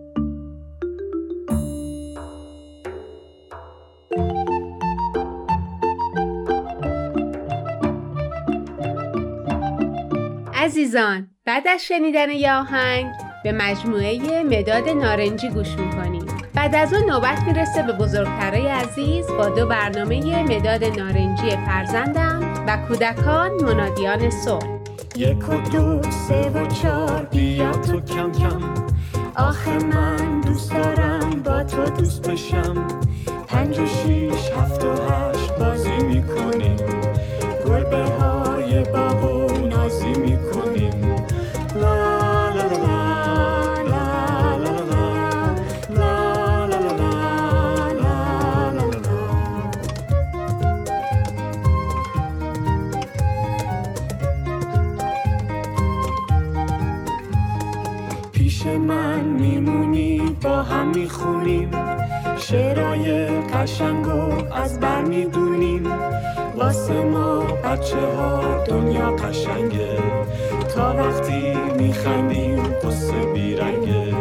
عزیزان 10.64 11.28
بعد 11.44 11.68
از 11.68 11.84
شنیدن 11.84 12.30
یه 12.30 12.52
آهنگ 12.52 13.06
به 13.44 13.52
مجموعه 13.52 14.42
مداد 14.42 14.88
نارنجی 14.88 15.48
گوش 15.48 15.68
می‌کنیم. 15.68 16.26
بعد 16.54 16.74
از 16.74 16.94
اون 16.94 17.10
نوبت 17.10 17.42
می‌رسه 17.46 17.82
به 17.82 17.92
بزرگترای 17.92 18.68
عزیز 18.68 19.26
با 19.26 19.48
دو 19.48 19.66
برنامه 19.66 20.42
مداد 20.42 20.84
نارنجی 20.84 21.50
فرزندم 21.50 22.64
و 22.66 22.76
کودکان 22.88 23.50
منادیان 23.50 24.30
صلح. 24.30 24.78
یک 25.16 25.48
و 25.48 25.70
دو 25.70 26.02
سه 26.10 26.50
و 26.50 26.66
چار 26.66 27.28
بیا 27.30 27.72
تو 27.72 28.00
کم 28.00 28.32
کم. 28.32 28.74
آخه 29.36 29.78
من 29.78 30.40
دوست 30.40 30.72
دارم 30.72 31.42
با 31.42 31.64
تو 31.64 31.84
دوست 31.84 32.30
بشم. 32.30 32.88
پنج 33.48 33.78
و 33.78 33.86
شیش 33.86 34.50
هفت 34.56 34.84
و 34.84 34.92
هشت 34.92 35.58
بازی 35.58 35.96
می‌کنیم 35.96 36.73
من 58.78 59.24
میمونی 59.24 60.36
با 60.42 60.62
هم 60.62 60.88
می‌خونیم. 60.88 61.70
شعرهای 62.38 63.26
قشنگ 63.40 64.06
و 64.06 64.54
از 64.54 64.80
بر 64.80 65.04
می‌دونیم. 65.04 65.86
واسه 66.56 67.04
ما 67.04 67.38
بچه 67.38 68.06
ها 68.16 68.64
دنیا 68.68 69.10
قشنگه. 69.10 69.98
تا 70.74 70.94
وقتی 70.98 71.54
میخندیم 71.78 72.62
قصه 72.62 73.32
بیرنگه. 73.34 74.13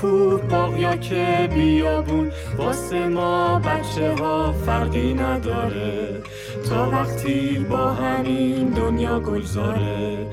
کور 0.00 0.42
باقیا 0.42 0.96
که 0.96 1.48
بیابون. 1.54 2.30
واسه 2.58 3.08
ما 3.08 3.58
بچه 3.58 4.22
ها 4.22 4.52
فرقی 4.52 5.14
نداره. 5.14 6.22
تا 6.68 6.90
وقتی 6.90 7.66
با 7.70 7.92
همین 7.92 8.68
دنیا 8.68 9.20
گلزاره. 9.20 10.26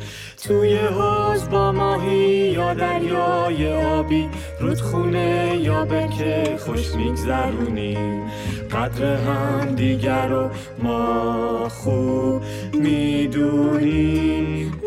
توی 0.44 0.78
حوز 0.78 1.50
با 1.50 1.72
ماهی 1.72 2.52
یا 2.52 2.74
دریای 2.74 3.74
آبی. 3.74 4.30
رودخونه 4.60 5.58
یا 5.62 5.86
به 5.86 6.08
که 6.18 6.58
خوش 6.60 6.96
میگذرونیم 6.96 8.24
قدر 8.72 9.16
هم 9.16 9.76
دیگر 9.76 10.28
رو 10.28 10.50
ما 10.84 11.70
خوب 11.70 12.42
می‌دونیم. 12.74 14.83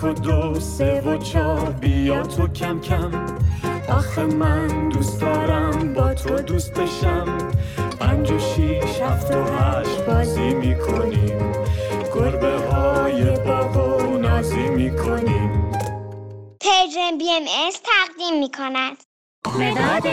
یک 0.00 0.04
و 0.04 0.12
دو 0.12 0.60
سه 0.60 1.00
و 1.00 1.18
چهار. 1.18 1.70
بیا 1.70 2.22
تو 2.22 2.48
کم 2.48 2.80
کم. 2.80 3.26
آخه 3.88 4.24
من 4.24 4.88
دوست 4.88 5.20
دارم 5.20 5.94
با 5.94 6.14
تو 6.14 6.42
دوست 6.42 6.74
بشم. 6.74 7.38
پنج 8.00 8.30
و 8.30 8.38
شیش 8.38 9.00
هفت 9.00 9.30
و 9.30 9.44
هشت 9.44 10.06
بازی 10.06 10.54
می‌کنیم. 10.54 11.52
گربه 12.14 12.58
های 12.58 13.24
باغ 13.24 13.76
و 13.76 14.18
نازی 14.18 14.68
می‌کنیم. 14.68 15.72
Persian 16.60 17.18
BMS 17.18 17.80
تقدیم 17.82 18.40
می 18.40 18.50
کند 18.50 18.96
مداد 19.58 20.06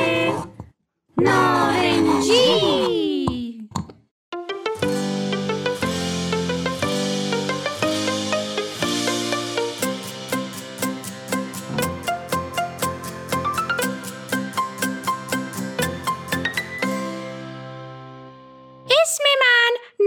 نارنجی. 1.18 3.17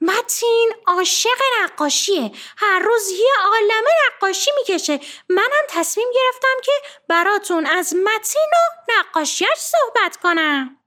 متین 0.00 0.72
عاشق 0.86 1.38
نقاشیه. 1.62 2.32
هر 2.56 2.78
روز 2.78 3.10
یه 3.10 3.32
عالمه 3.44 3.90
نقاشی 4.06 4.50
می‌کشه. 4.56 5.00
منم 5.28 5.64
تصمیم 5.68 6.08
گرفتم 6.14 6.60
که 6.64 6.72
براتون 7.08 7.66
از 7.66 7.94
متین 7.94 8.50
و 8.52 8.92
نقاشیش 8.92 9.48
صحبت 9.56 10.16
کنم. 10.16 10.77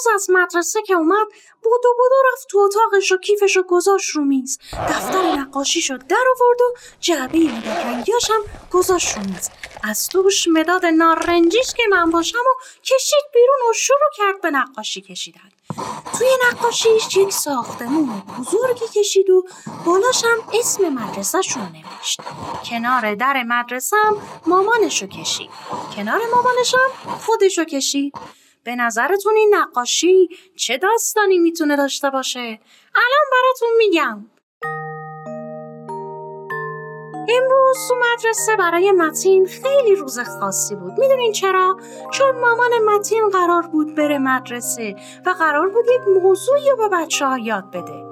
امروز 0.00 0.22
از 0.22 0.30
مدرسه 0.30 0.82
که 0.82 0.94
اومد 0.94 1.26
بودو 1.62 1.94
بودو 1.98 2.14
رفت 2.32 2.48
تو 2.48 2.58
اتاقش 2.58 3.12
و 3.12 3.16
کیفش 3.16 3.56
رو 3.56 3.62
گذاشت 3.62 4.10
رو 4.10 4.24
میز. 4.24 4.58
دفتر 4.72 5.22
نقاشیش 5.22 5.90
رو 5.90 5.98
در 6.08 6.24
آورد 6.36 6.60
و 6.60 6.74
جعبه 7.00 7.38
رنگیاش 7.84 8.30
هم 8.30 8.40
گذاشت 8.70 9.16
رو 9.16 9.22
میز. 9.22 9.50
از 9.82 10.08
توش 10.08 10.48
مداد 10.48 10.86
نارنجیش 10.86 11.74
که 11.76 11.82
من 11.90 12.10
باشم 12.10 12.38
و 12.38 12.62
کشید 12.82 13.24
بیرون 13.34 13.70
و 13.70 13.72
شروع 13.72 14.10
کرد 14.16 14.40
به 14.40 14.50
نقاشی 14.50 15.00
کشیدن. 15.00 15.50
توی 16.18 16.28
نقاشیش 16.50 17.16
یک 17.16 17.32
ساختمون 17.32 18.22
بزرگی 18.38 19.00
کشید 19.00 19.30
و 19.30 19.46
بالاش 19.86 20.24
هم 20.24 20.38
اسم 20.60 20.88
مدرسهش 20.88 21.52
رو 21.56 21.62
نوشت. 21.62 22.20
کنار 22.70 23.14
در 23.14 23.42
مدرسه 23.42 23.96
هم 24.04 24.16
مامانش 24.46 25.02
رو 25.02 25.08
کشید. 25.08 25.50
کنار 25.96 26.20
مامانش 26.32 26.74
هم 26.74 27.16
خودش 27.18 27.58
رو 27.58 27.64
کشید. 27.64 28.39
به 28.64 28.76
نظرتون 28.76 29.36
این 29.36 29.54
نقاشی 29.54 30.28
چه 30.56 30.78
داستانی 30.78 31.38
می‌تونه 31.38 31.76
داشته 31.76 32.10
باشه؟ 32.10 32.60
الان 32.94 33.26
براتون 33.32 33.68
میگم. 33.78 34.26
امروز 37.28 37.88
تو 37.88 37.94
مدرسه 37.94 38.56
برای 38.56 38.92
متین 38.92 39.46
خیلی 39.46 39.94
روز 39.94 40.18
خاصی 40.18 40.74
بود. 40.74 40.92
می‌دونین 40.98 41.32
چرا؟ 41.32 41.76
چون 42.12 42.40
مامان 42.40 42.70
متین 42.84 43.28
قرار 43.28 43.62
بود 43.62 43.94
بره 43.94 44.18
مدرسه 44.18 44.96
و 45.26 45.30
قرار 45.30 45.68
بود 45.68 45.84
یک 45.94 46.22
موضوعی 46.22 46.70
رو 46.70 46.76
به 46.76 46.88
بچه 46.96 47.26
ها 47.26 47.38
یاد 47.38 47.70
بده. 47.70 48.09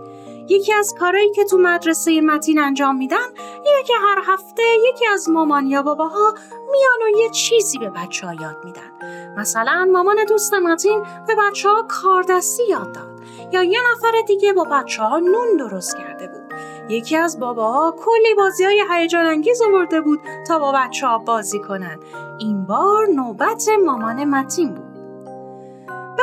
یکی 0.49 0.73
از 0.73 0.95
کارهایی 0.99 1.31
که 1.31 1.45
تو 1.45 1.59
مدرسه 1.59 2.21
متین 2.21 2.59
انجام 2.59 2.97
میدن 2.97 3.27
اینه 3.65 3.83
که 3.87 3.95
هر 4.03 4.23
هفته 4.33 4.63
یکی 4.89 5.07
از 5.07 5.29
مامان 5.29 5.67
یا 5.67 5.83
باباها 5.83 6.35
میان 6.71 7.15
و 7.15 7.19
یه 7.19 7.31
چیزی 7.31 7.79
به 7.79 7.91
بچه 7.91 8.27
ها 8.27 8.35
یاد 8.35 8.57
میدن. 8.65 8.93
مثلا 9.37 9.89
مامان 9.93 10.17
دوست 10.29 10.55
متین 10.55 11.03
به 11.27 11.35
بچه 11.35 11.69
ها 11.69 11.87
کاردستی 11.89 12.63
یاد 12.69 12.93
داد 12.93 13.21
یا 13.53 13.63
یه 13.63 13.79
نفر 13.93 14.13
دیگه 14.27 14.53
با 14.53 14.65
بچه 14.65 15.03
ها 15.03 15.19
نون 15.19 15.57
درست 15.59 15.97
کرده 15.97 16.29
بود. 16.29 16.55
یکی 16.89 17.17
از 17.17 17.41
باباها 17.41 17.97
کلی 17.99 18.35
بازی 18.35 18.65
های 18.65 18.85
هیجان 18.91 19.27
انگیز 19.27 19.63
آورده 19.63 20.01
بود 20.01 20.21
تا 20.47 20.59
با 20.59 20.73
بچه 20.73 21.07
ها 21.07 21.19
بازی 21.19 21.59
کنن. 21.59 22.01
این 22.39 22.67
بار 22.67 23.07
نوبت 23.07 23.69
مامان 23.85 24.25
متین 24.25 24.75
بود. 24.75 24.88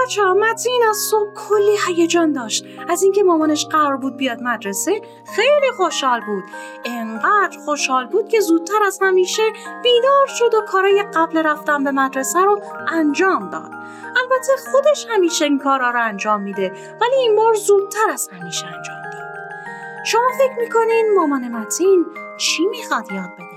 بچه 0.05 0.23
ها 0.23 0.33
متین 0.33 0.81
از 0.89 0.97
صبح 0.97 1.33
کلی 1.33 1.77
هیجان 1.87 2.31
داشت. 2.31 2.65
از 2.89 3.03
اینکه 3.03 3.23
مامانش 3.23 3.65
قرار 3.65 3.97
بود 3.97 4.17
بیاد 4.17 4.41
مدرسه 4.41 5.01
خیلی 5.35 5.71
خوشحال 5.77 6.21
بود. 6.21 6.43
انقدر 6.85 7.57
خوشحال 7.65 8.05
بود 8.05 8.29
که 8.29 8.39
زودتر 8.39 8.83
از 8.85 8.99
همیشه 9.01 9.43
بیدار 9.83 10.27
شد 10.27 10.53
و 10.53 10.61
کارای 10.61 11.03
قبل 11.13 11.37
رفتن 11.37 11.83
به 11.83 11.91
مدرسه 11.91 12.39
رو 12.39 12.61
انجام 12.87 13.49
داد. 13.49 13.71
البته 14.15 14.71
خودش 14.71 15.07
همیشه 15.09 15.45
این 15.45 15.59
کارا 15.59 15.91
رو 15.91 16.03
انجام 16.03 16.41
میده 16.41 16.71
ولی 17.01 17.15
این 17.15 17.35
بار 17.35 17.53
زودتر 17.53 18.09
از 18.13 18.29
همیشه 18.41 18.65
انجام 18.65 19.01
داد. 19.13 19.23
شما 20.05 20.29
فکر 20.37 20.59
می‌کنین 20.59 21.13
مامان 21.15 21.47
متین 21.47 22.05
چی 22.37 22.65
می‌خواد 22.65 23.11
یاد 23.11 23.29
بده؟ 23.33 23.54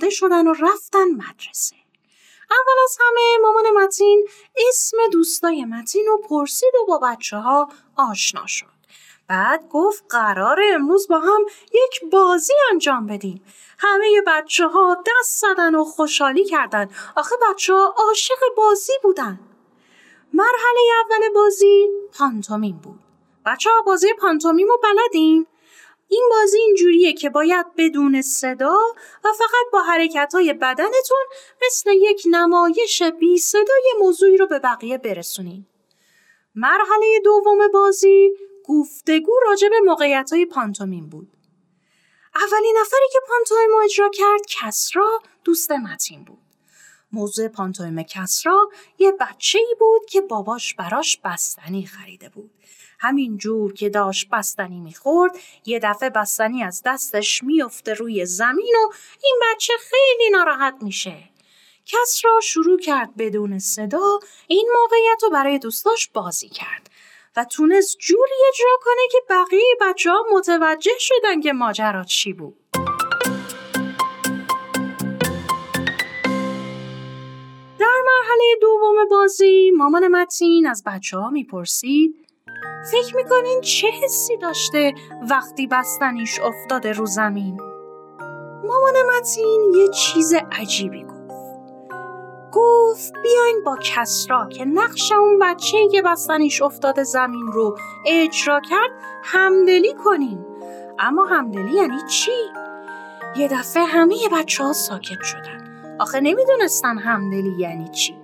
آماده 0.00 0.14
شدن 0.14 0.46
و 0.46 0.52
رفتن 0.52 1.08
مدرسه. 1.08 1.76
اول 2.50 2.82
از 2.84 2.98
همه 3.00 3.38
مامان 3.42 3.84
متین 3.84 4.28
اسم 4.68 4.96
دوستای 5.12 5.64
متین 5.64 6.06
رو 6.06 6.18
پرسید 6.28 6.74
و 6.82 6.86
با 6.86 6.98
بچه 6.98 7.36
ها 7.36 7.68
آشنا 7.96 8.46
شد. 8.46 8.66
بعد 9.28 9.68
گفت 9.68 10.04
قرار 10.08 10.60
امروز 10.74 11.08
با 11.08 11.18
هم 11.18 11.46
یک 11.72 12.10
بازی 12.12 12.52
انجام 12.70 13.06
بدیم. 13.06 13.44
همه 13.78 14.22
بچه 14.26 14.66
ها 14.66 14.96
دست 15.06 15.40
زدن 15.40 15.74
و 15.74 15.84
خوشحالی 15.84 16.44
کردن. 16.44 16.88
آخه 17.16 17.36
بچه 17.50 17.72
ها 17.72 17.94
عاشق 17.98 18.38
بازی 18.56 18.92
بودن. 19.02 19.40
مرحله 20.32 20.80
اول 21.04 21.28
بازی 21.34 21.88
پانتومیم 22.18 22.80
بود. 22.84 23.00
بچه 23.46 23.70
ها 23.70 23.82
بازی 23.82 24.14
پانتومیم 24.14 24.68
رو 24.68 24.80
بلدین؟ 24.82 25.46
این 26.12 26.28
بازی 26.30 26.58
اینجوریه 26.58 27.12
که 27.12 27.30
باید 27.30 27.66
بدون 27.76 28.22
صدا 28.22 28.78
و 29.24 29.32
فقط 29.38 29.72
با 29.72 29.82
حرکت 29.82 30.32
های 30.34 30.52
بدنتون 30.52 31.24
مثل 31.66 31.90
یک 31.94 32.22
نمایش 32.30 33.02
بی 33.02 33.38
صدای 33.38 33.94
موضوعی 34.00 34.36
رو 34.36 34.46
به 34.46 34.58
بقیه 34.58 34.98
برسونین. 34.98 35.66
مرحله 36.54 37.20
دوم 37.24 37.58
بازی 37.72 38.30
گفتگو 38.64 39.32
راجع 39.48 39.68
به 39.68 39.80
موقعیت 39.80 40.30
های 40.32 40.46
پانتومیم 40.46 41.08
بود. 41.08 41.28
اولین 42.34 42.76
نفری 42.80 43.08
که 43.12 43.18
پانتومیم 43.28 43.84
اجرا 43.84 44.10
کرد 44.14 44.40
کسرا 44.48 45.22
دوست 45.44 45.70
متین 45.70 46.24
بود. 46.24 46.38
موضوع 47.12 47.48
پانتومیم 47.48 48.02
کسرا 48.02 48.70
یه 48.98 49.12
بچه 49.20 49.58
ای 49.58 49.74
بود 49.78 50.06
که 50.06 50.20
باباش 50.20 50.74
براش 50.74 51.20
بستنی 51.24 51.86
خریده 51.86 52.28
بود. 52.28 52.50
همین 53.02 53.38
جور 53.38 53.72
که 53.72 53.88
داشت 53.88 54.28
بستنی 54.32 54.80
می‌خورد 54.80 55.38
یه 55.66 55.78
دفعه 55.78 56.10
بستنی 56.10 56.62
از 56.62 56.82
دستش 56.84 57.42
میفته 57.42 57.94
روی 57.94 58.26
زمین 58.26 58.74
و 58.84 58.92
این 59.24 59.40
بچه 59.42 59.72
خیلی 59.80 60.30
ناراحت 60.30 60.74
میشه. 60.82 61.16
کس 61.86 62.20
را 62.24 62.40
شروع 62.42 62.78
کرد 62.78 63.16
بدون 63.18 63.58
صدا 63.58 64.18
این 64.46 64.68
موقعیت 64.80 65.22
رو 65.22 65.30
برای 65.30 65.58
دوستاش 65.58 66.08
بازی 66.08 66.48
کرد 66.48 66.90
و 67.36 67.44
تونست 67.44 67.98
جوری 67.98 68.34
اجرا 68.48 68.78
کنه 68.82 69.08
که 69.12 69.18
بقیه 69.30 69.76
بچه 69.80 70.10
ها 70.10 70.24
متوجه 70.32 70.98
شدن 70.98 71.40
که 71.40 71.52
ماجرا 71.52 72.04
چی 72.04 72.32
بود. 72.32 72.56
در 77.78 78.02
مرحله 78.06 78.56
دوم 78.60 79.08
بازی 79.10 79.70
مامان 79.76 80.08
متین 80.08 80.66
از 80.66 80.82
بچه 80.86 81.16
ها 81.16 81.30
می‌پرسید 81.30 82.29
فکر 82.92 83.16
می‌کنین 83.16 83.60
چه 83.60 83.88
حسی 84.02 84.36
داشته 84.36 84.94
وقتی 85.30 85.66
بستنیش 85.66 86.40
افتاده 86.40 86.92
رو 86.92 87.06
زمین؟ 87.06 87.60
مامان 88.64 88.94
متین 89.16 89.72
یه 89.76 89.88
چیز 89.88 90.34
عجیبی 90.52 91.04
گفت. 91.04 91.20
گفت 92.52 93.12
بیاین 93.22 93.62
با 93.64 93.76
کسرا 93.82 94.48
که 94.48 94.64
نقش 94.64 95.12
اون 95.12 95.38
بچه 95.38 95.88
که 95.88 96.02
بستنیش 96.02 96.62
افتاده 96.62 97.04
زمین 97.04 97.46
رو 97.46 97.76
اجرا 98.06 98.60
کرد 98.60 98.90
همدلی 99.22 99.94
کنیم. 100.04 100.46
اما 100.98 101.24
همدلی 101.24 101.76
یعنی 101.76 101.98
چی؟ 102.10 102.30
یه 103.36 103.48
دفعه 103.48 103.82
همه 103.82 104.16
بچه 104.32 104.64
ها 104.64 104.72
ساکت 104.72 105.22
شدن. 105.22 105.96
آخه 106.00 106.20
نمی‌دونستن 106.20 106.98
همدلی 106.98 107.54
یعنی 107.58 107.88
چی. 107.88 108.19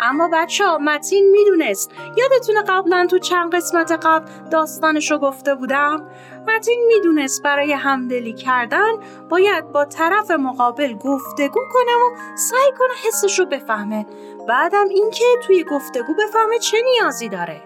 اما 0.00 0.28
بچه 0.32 0.64
ها 0.64 0.78
متین 0.78 1.30
می‌دونست. 1.30 1.90
یادتونه 2.16 2.62
قبلا 2.62 3.06
تو 3.10 3.18
چند 3.18 3.54
قسمت 3.54 3.92
قبل 3.92 4.30
داستانشو 4.50 5.18
گفته 5.18 5.54
بودم؟ 5.54 6.06
متین 6.48 6.84
می‌دونست 6.86 7.42
برای 7.42 7.72
همدلی 7.72 8.32
کردن 8.32 8.92
باید 9.28 9.72
با 9.72 9.84
طرف 9.84 10.30
مقابل 10.30 10.94
گفتگو 10.94 11.60
کنه 11.72 11.92
و 11.92 12.36
سعی 12.36 12.72
کنه 12.78 12.92
حسش 13.06 13.38
رو 13.38 13.46
بفهمه. 13.46 14.06
بعدم 14.48 14.88
اینکه 14.88 15.24
توی 15.46 15.64
گفتگو 15.64 16.14
بفهمه 16.14 16.58
چه 16.58 16.76
نیازی 16.82 17.28
داره. 17.28 17.62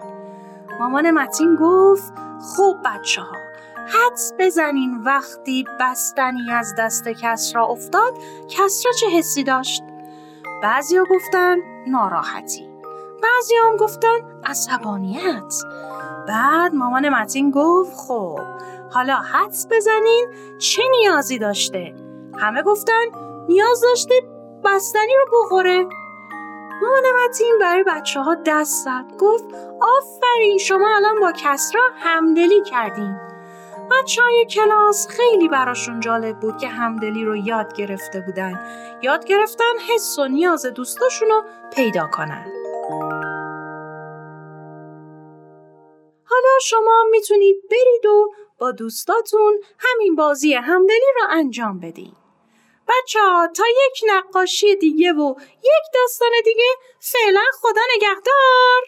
مامان 0.81 1.11
متین 1.11 1.57
گفت 1.61 2.12
خوب 2.40 2.77
بچه 2.85 3.20
ها 3.20 3.37
حدس 3.87 4.33
بزنین 4.38 5.01
وقتی 5.05 5.64
بستنی 5.81 6.53
از 6.53 6.75
دست 6.79 7.09
کسرا 7.09 7.66
افتاد 7.66 8.14
کسرا 8.49 8.92
چه 8.92 9.07
حسی 9.07 9.44
داشت؟ 9.44 9.83
بعضیا 10.62 11.05
گفتن 11.11 11.57
ناراحتی. 11.87 12.68
بعضی 13.23 13.55
هم 13.55 13.77
گفتن 13.77 14.40
عصبانیت 14.44 15.55
بعد 16.29 16.75
مامان 16.75 17.09
متین 17.09 17.51
گفت 17.51 17.97
خب 17.97 18.40
حالا 18.90 19.16
حدس 19.16 19.66
بزنین 19.70 20.27
چه 20.59 20.83
نیازی 20.90 21.38
داشته؟ 21.38 21.94
همه 22.38 22.62
گفتن 22.62 23.05
نیاز 23.49 23.81
داشته 23.81 24.14
بستنی 24.64 25.12
رو 25.16 25.38
بخوره. 25.42 25.87
مامان 26.83 27.03
متین 27.25 27.59
برای 27.61 27.83
بچه 27.83 28.20
ها 28.20 28.37
دست 28.47 28.85
زد 28.85 29.05
گفت 29.20 29.44
آفرین 29.81 30.59
شما 30.59 30.97
الان 30.97 31.20
با 31.20 31.33
کسرا 31.33 31.83
همدلی 31.97 32.62
کردین. 32.62 33.24
بچه 33.90 34.23
های 34.23 34.47
کلاس 34.51 35.09
خیلی 35.09 35.49
براشون 35.49 36.01
جالب 36.01 36.40
بود 36.40 36.59
که 36.59 36.68
همدلی 36.68 37.25
رو 37.25 37.37
یاد 37.37 37.75
گرفته 37.77 38.20
بودن. 38.20 38.61
یاد 39.03 39.25
گرفتن 39.25 39.79
حس 39.88 40.18
و 40.18 40.29
نیاز 40.29 40.66
دوستاشون 40.66 41.29
رو 41.29 41.44
پیدا 41.77 42.07
کنن. 42.12 42.47
حالا 46.25 46.59
شما 46.62 47.05
می‌تونید 47.11 47.57
برید 47.70 48.07
و 48.07 48.31
با 48.59 48.73
دوستاتون 48.73 49.61
همین 49.79 50.16
بازی 50.16 50.55
همدلی 50.55 51.12
رو 51.16 51.27
انجام 51.31 51.81
بدین. 51.81 52.12
بچه 52.88 53.18
ها 53.20 53.49
تا 53.57 53.64
یک 53.68 54.05
نقاشی 54.09 54.77
دیگه 54.77 55.12
و 55.12 55.35
یک 55.62 55.85
داستان 55.94 56.31
دیگه 56.44 56.68
فعلا 57.01 57.42
خدا 57.61 57.81
نگهدار 57.97 58.83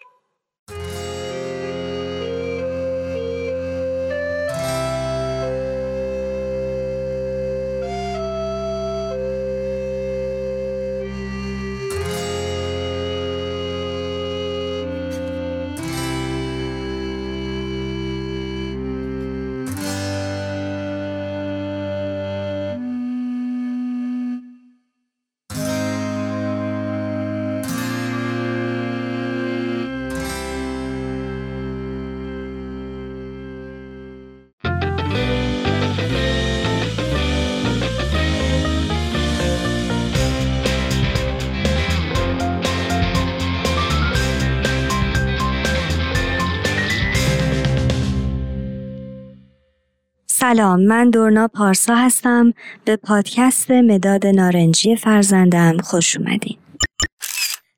سلام 50.53 50.81
من 50.81 51.09
دورنا 51.09 51.47
پارسا 51.47 51.95
هستم. 51.95 52.53
به 52.85 52.95
پادکست 52.95 53.71
مداد 53.71 54.27
نارنجی 54.27 54.95
فرزندم 54.95 55.77
خوش 55.77 56.17
اومدین. 56.17 56.57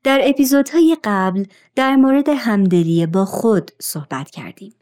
در 0.04 0.22
اپیزودهای 0.24 0.98
قبل 1.04 1.44
در 1.76 1.96
مورد 1.96 2.30
همدلی 2.30 3.06
با 3.06 3.26
خود 3.26 3.72
صحبت 3.82 4.30
کردیم. 4.30 4.74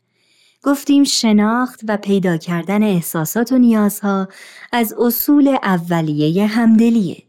گفتیم 0.64 1.04
شناخت 1.04 1.82
و 1.88 1.98
پیدا 1.98 2.38
کردن 2.38 2.84
احساسات 2.84 3.52
و 3.52 3.58
نیازها 3.58 4.28
از 4.72 4.94
اصول 5.00 5.58
اولیه 5.64 6.46
همدلیه. 6.46 7.24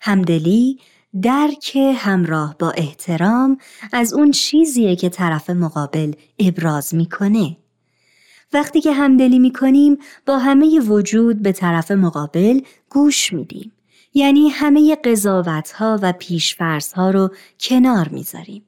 همدلی 0.00 0.78
درک 1.22 1.78
همراه 1.96 2.56
با 2.58 2.70
احترام 2.70 3.58
از 3.92 4.14
اون 4.14 4.30
چیزیه 4.30 4.96
که 4.96 5.08
طرف 5.08 5.50
مقابل 5.50 6.12
ابراز 6.38 6.94
می‌کنه. 6.94 7.56
وقتی 8.52 8.80
که 8.80 8.92
همدلی 8.92 9.38
می 9.38 9.52
کنیم 9.52 9.98
با 10.26 10.38
همه 10.38 10.80
وجود 10.80 11.42
به 11.42 11.52
طرف 11.52 11.90
مقابل 11.90 12.60
گوش 12.90 13.32
میدیم. 13.32 13.72
یعنی 14.14 14.48
همه 14.48 14.96
قضاوت 14.96 15.72
ها 15.72 15.98
و 16.02 16.12
پیشفرس 16.12 16.92
ها 16.92 17.10
رو 17.10 17.30
کنار 17.60 18.08
می‌ذاریم. 18.08 18.62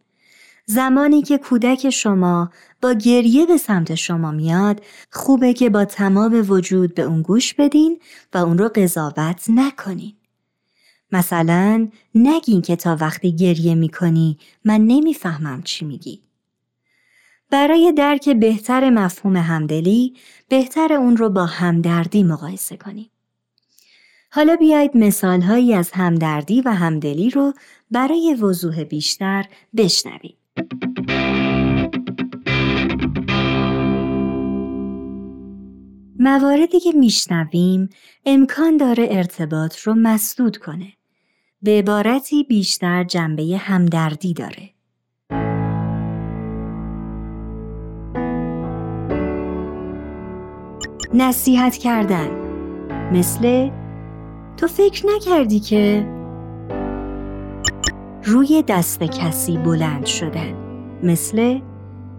زمانی 0.66 1.23
که 1.23 1.38
کودک 1.38 1.90
شما 1.90 2.51
با 2.83 2.92
گریه 2.92 3.47
به 3.47 3.57
سمت 3.57 3.94
شما 3.94 4.31
میاد 4.31 4.83
خوبه 5.11 5.53
که 5.53 5.70
با 5.70 5.85
تمام 5.85 6.44
وجود 6.49 6.94
به 6.94 7.03
اون 7.03 7.23
گوش 7.23 7.55
بدین 7.55 7.99
و 8.35 8.38
اون 8.38 8.59
رو 8.59 8.70
قضاوت 8.75 9.44
نکنین. 9.49 10.12
مثلا 11.12 11.88
نگین 12.14 12.62
که 12.62 12.77
تا 12.77 12.97
وقتی 13.01 13.37
گریه 13.37 13.75
می‌کنی 13.75 14.38
من 14.64 14.81
نمی‌فهمم 14.81 15.62
چی 15.62 15.85
میگی. 15.85 16.23
برای 17.50 17.92
درک 17.92 18.28
بهتر 18.28 18.90
مفهوم 18.90 19.37
همدلی 19.37 20.14
بهتر 20.48 20.92
اون 20.92 21.16
رو 21.16 21.30
با 21.30 21.46
همدردی 21.46 22.22
مقایسه 22.22 22.76
کنیم. 22.76 23.11
حالا 24.30 24.57
بیایید 24.57 24.96
مثالهایی 24.96 25.74
از 25.74 25.90
همدردی 25.92 26.61
و 26.61 26.68
همدلی 26.68 27.30
رو 27.30 27.52
برای 27.90 28.37
وضوح 28.40 28.85
بیشتر 28.85 29.44
بشنویم. 29.76 30.37
مواردی 36.18 36.80
که 36.80 36.92
میشنویم 36.92 37.88
امکان 38.26 38.76
داره 38.76 39.09
ارتباط 39.11 39.78
رو 39.78 39.94
مسدود 39.94 40.57
کنه. 40.57 40.92
به 41.62 41.70
عبارتی 41.70 42.44
بیشتر 42.44 43.04
جنبه 43.04 43.57
همدردی 43.57 44.35
داره. 44.35 44.73
نصیحت 51.16 51.77
کردن. 51.77 52.29
مثل 53.12 53.70
تو 54.57 54.66
فکر 54.66 55.07
نکردی 55.07 55.61
که 55.61 56.07
روی 58.24 58.64
دست 58.68 59.03
کسی 59.03 59.57
بلند 59.57 60.07
شدن. 60.07 60.55
مثل 61.03 61.61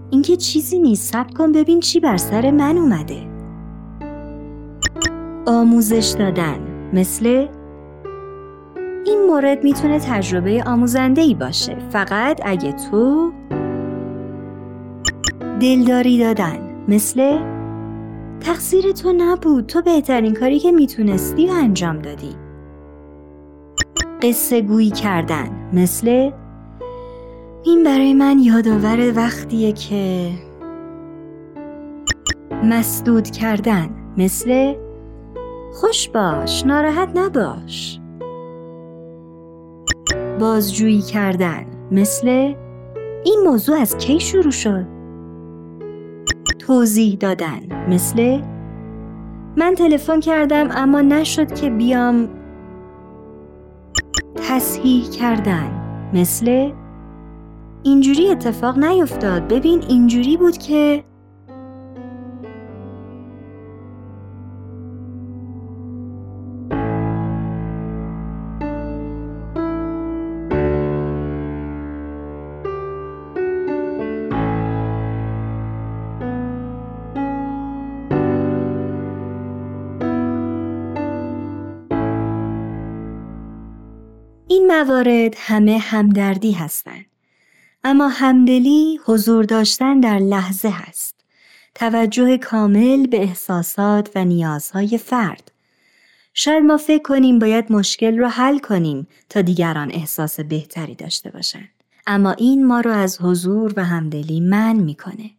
اینکه 0.09 0.35
چیزی 0.35 0.79
نیست. 0.79 1.13
سب 1.13 1.33
کن 1.37 1.51
ببین 1.51 1.79
چی 1.79 1.99
بر 1.99 2.17
سر 2.17 2.51
من 2.51 2.77
اومده. 2.77 3.27
آموزش 5.47 6.15
دادن. 6.19 6.57
مثل 6.93 7.47
این 9.05 9.27
مورد 9.27 9.63
می‌تونه 9.63 9.99
تجربه 9.99 10.63
آموزنده 10.63 11.21
ای 11.21 11.35
باشه. 11.35 11.77
فقط 11.89 12.41
اگه 12.45 12.71
تو 12.71 13.31
دلداری 15.59 16.19
دادن. 16.19 16.57
مثل 16.87 17.37
تقصیر 18.41 18.91
تو 18.91 19.13
نبود. 19.13 19.65
تو 19.65 19.81
بهترین 19.81 20.33
کاری 20.33 20.59
که 20.59 20.71
می‌تونستی 20.71 21.47
و 21.47 21.51
انجام 21.51 21.99
دادی. 21.99 22.35
قصه 24.21 24.61
گویی 24.61 24.89
کردن. 24.89 25.69
مثل 25.73 26.31
این 27.63 27.83
برای 27.83 28.13
من 28.13 28.39
یادآور 28.39 29.13
وقتیه 29.15 29.71
که 29.71 30.31
مسدود 32.63 33.29
کردن. 33.29 33.89
مثل 34.17 34.75
خوش 35.73 36.09
باش 36.09 36.65
ناراحت 36.65 37.09
نباش. 37.15 37.99
بازجویی 40.39 41.01
کردن. 41.01 41.65
مثل 41.91 42.27
این 43.25 43.39
موضوع 43.45 43.77
از 43.77 43.97
کی 43.97 44.19
شروع 44.19 44.51
شد؟ 44.51 44.94
توضیح 46.67 47.17
دادن. 47.19 47.59
مثل 47.89 48.41
من 49.57 49.73
تلفن 49.77 50.19
کردم 50.19 50.67
اما 50.71 51.01
نشد 51.01 51.53
که 51.53 51.69
بیام 51.69 52.29
تصحیح 54.35 55.09
کردن. 55.09 55.71
مثل 56.13 56.71
اینجوری 57.83 58.29
اتفاق 58.29 58.77
نیفتاد. 58.77 59.53
ببین 59.53 59.83
اینجوری 59.89 60.37
بود 60.37 60.57
که 60.57 61.03
موارد 84.85 85.35
همه 85.37 85.77
همدردی 85.77 86.51
هستند. 86.51 87.05
اما 87.83 88.07
همدلی 88.07 88.99
حضور 89.05 89.45
داشتن 89.45 89.99
در 89.99 90.19
لحظه 90.19 90.69
هست. 90.69 91.15
توجه 91.75 92.37
کامل 92.37 93.07
به 93.07 93.21
احساسات 93.21 94.09
و 94.15 94.25
نیازهای 94.25 94.97
فرد. 94.97 95.51
شاید 96.33 96.63
ما 96.63 96.77
فکر 96.77 97.01
کنیم 97.01 97.39
باید 97.39 97.71
مشکل 97.71 98.17
رو 98.17 98.27
حل 98.27 98.59
کنیم 98.59 99.07
تا 99.29 99.41
دیگران 99.41 99.91
احساس 99.91 100.39
بهتری 100.39 100.95
داشته 100.95 101.31
باشند. 101.31 101.69
اما 102.07 102.31
این 102.31 102.67
ما 102.67 102.79
رو 102.79 102.91
از 102.91 103.21
حضور 103.21 103.73
و 103.77 103.85
همدلی 103.85 104.39
من 104.39 104.75
می‌کنه. 104.75 105.31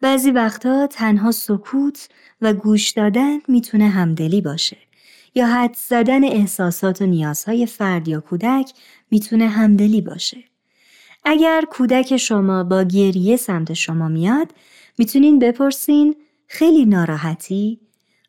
بعضی 0.00 0.30
وقتا 0.30 0.86
تنها 0.86 1.30
سکوت 1.30 2.08
و 2.40 2.52
گوش 2.52 2.90
دادن 2.90 3.38
می‌تونه 3.48 3.88
همدلی 3.88 4.40
باشه. 4.40 4.76
یا 5.34 5.46
حد 5.46 5.76
زدن 5.88 6.24
احساسات 6.24 7.02
و 7.02 7.06
نیازهای 7.06 7.66
فرد 7.66 8.08
یا 8.08 8.20
کودک 8.20 8.72
می‌تونه 9.10 9.48
همدلی 9.48 10.00
باشه. 10.00 10.44
اگر 11.24 11.64
کودک 11.70 12.16
شما 12.16 12.64
با 12.64 12.82
گریه 12.82 13.36
سمت 13.36 13.72
شما 13.72 14.08
میاد 14.08 14.52
می‌تونین 14.98 15.38
بپرسین 15.38 16.16
خیلی 16.46 16.84
ناراحتی؟ 16.84 17.80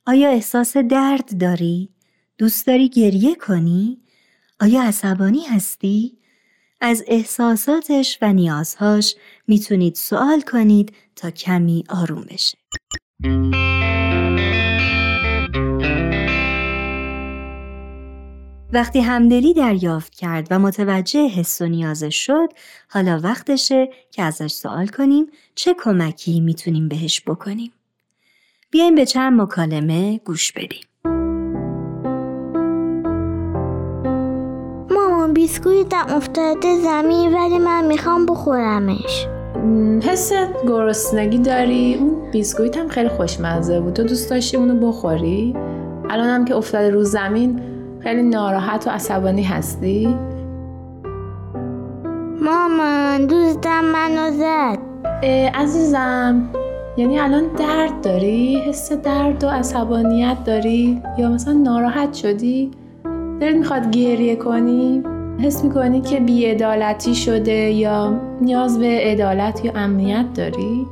آیا 0.06 0.30
احساس 0.30 0.78
درد 0.78 1.38
داری؟ 1.40 1.90
دوست 2.38 2.68
داری 2.68 2.90
گریه 2.90 3.36
کنی؟ 3.36 4.02
آیا 4.60 4.84
عصبانی 4.84 5.46
هستی؟ 5.46 6.18
از 6.82 7.04
احساساتش 7.08 8.18
و 8.22 8.34
نیازهاش 8.34 9.16
می‌تونید 9.48 9.96
سوال 9.96 10.42
کنید 10.42 10.94
تا 11.16 11.32
کمی 11.32 11.84
آروم 11.90 12.26
بشه. 12.30 12.58
وقتی 18.74 19.00
همدلی 19.00 19.54
دریافت 19.54 20.16
کرد 20.16 20.48
و 20.52 20.60
متوجه 20.60 21.28
حس 21.28 21.62
و 21.62 21.66
نیازش 21.66 22.26
شد، 22.26 22.50
حالا 22.90 23.20
وقتشه 23.24 23.90
که 24.12 24.24
ازش 24.24 24.52
سوال 24.52 24.88
کنیم 24.88 25.26
چه 25.56 25.76
کمکی 25.84 26.40
می‌تونیم 26.40 26.88
بهش 26.88 27.22
بکنیم. 27.28 27.72
بیایم 28.72 28.96
به 28.96 29.06
چند 29.06 29.42
مکالمه 29.42 30.18
گوش 30.26 30.52
بدیم. 30.52 30.84
مامان 34.92 35.34
بیسکویتم 35.34 36.06
افتاده 36.10 36.78
زمین 36.84 37.34
ولی 37.34 37.60
من 37.60 37.86
می‌خوام 37.86 38.26
بخورمش. 38.26 39.28
حس 40.04 40.32
گرسنگی 40.68 41.38
داری 41.38 41.96
اون 41.96 42.32
بیسکویت 42.32 42.78
هم 42.78 42.88
خیلی 42.88 43.10
خوشمزه 43.10 43.80
بود 43.80 43.94
تو 43.94 44.04
دوست 44.04 44.30
داشتی 44.30 44.58
اونو 44.58 44.88
بخوری 44.88 45.54
الان 46.10 46.28
هم 46.28 46.46
که 46.46 46.56
افتاده 46.56 46.90
رو 46.90 47.04
زمین 47.04 47.71
خیلی 48.04 48.24
ناراحت 48.24 48.88
و 48.88 48.90
عصبانی 48.90 49.44
هستی؟ 49.44 50.16
مامان 52.42 53.26
دوستم 53.26 53.86
منو 53.86 54.32
زد. 54.32 54.80
عزیزم 55.54 56.50
یعنی 56.98 57.20
الان 57.20 57.44
درد 57.58 58.02
داری؟ 58.02 58.56
حس 58.56 58.92
درد 58.92 59.44
و 59.44 59.48
عصبانیت 59.48 60.44
داری؟ 60.46 61.02
یا 61.18 61.30
مثلا 61.30 61.54
ناراحت 61.54 62.14
شدی؟ 62.14 62.72
دلت 63.40 63.56
می‌خواد 63.56 63.92
گریه 63.92 64.36
کنی؟ 64.36 65.04
حس 65.40 65.64
می‌کنی 65.64 66.02
که 66.02 66.20
بیعدالتی 66.20 67.16
شده 67.16 67.52
یا 67.52 68.20
نیاز 68.42 68.80
به 68.80 69.00
عدالت 69.04 69.66
یا 69.66 69.72
امنیت 69.76 70.26
داری؟ 70.34 70.88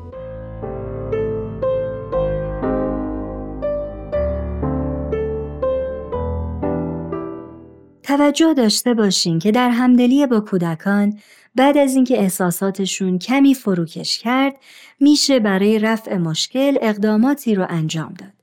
توجه 8.09 8.53
داشته 8.53 8.93
باشین 8.93 9.39
که 9.39 9.51
در 9.51 9.69
همدلی 9.69 10.27
با 10.27 10.39
کودکان 10.39 11.19
بعد 11.55 11.77
از 11.77 11.95
اینکه 11.95 12.19
احساساتشون 12.19 13.19
کمی 13.19 13.53
فروکش 13.53 14.19
کرد 14.19 14.55
میشه 14.99 15.39
برای 15.39 15.79
رفع 15.79 16.17
مشکل 16.17 16.77
اقداماتی 16.81 17.55
رو 17.55 17.65
انجام 17.69 18.13
داد. 18.13 18.33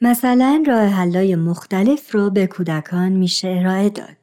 مثلا 0.00 0.62
راه 0.66 0.86
حلای 0.86 1.36
مختلف 1.36 2.14
رو 2.14 2.30
به 2.30 2.46
کودکان 2.46 3.12
میشه 3.12 3.48
ارائه 3.48 3.90
داد. 3.90 4.16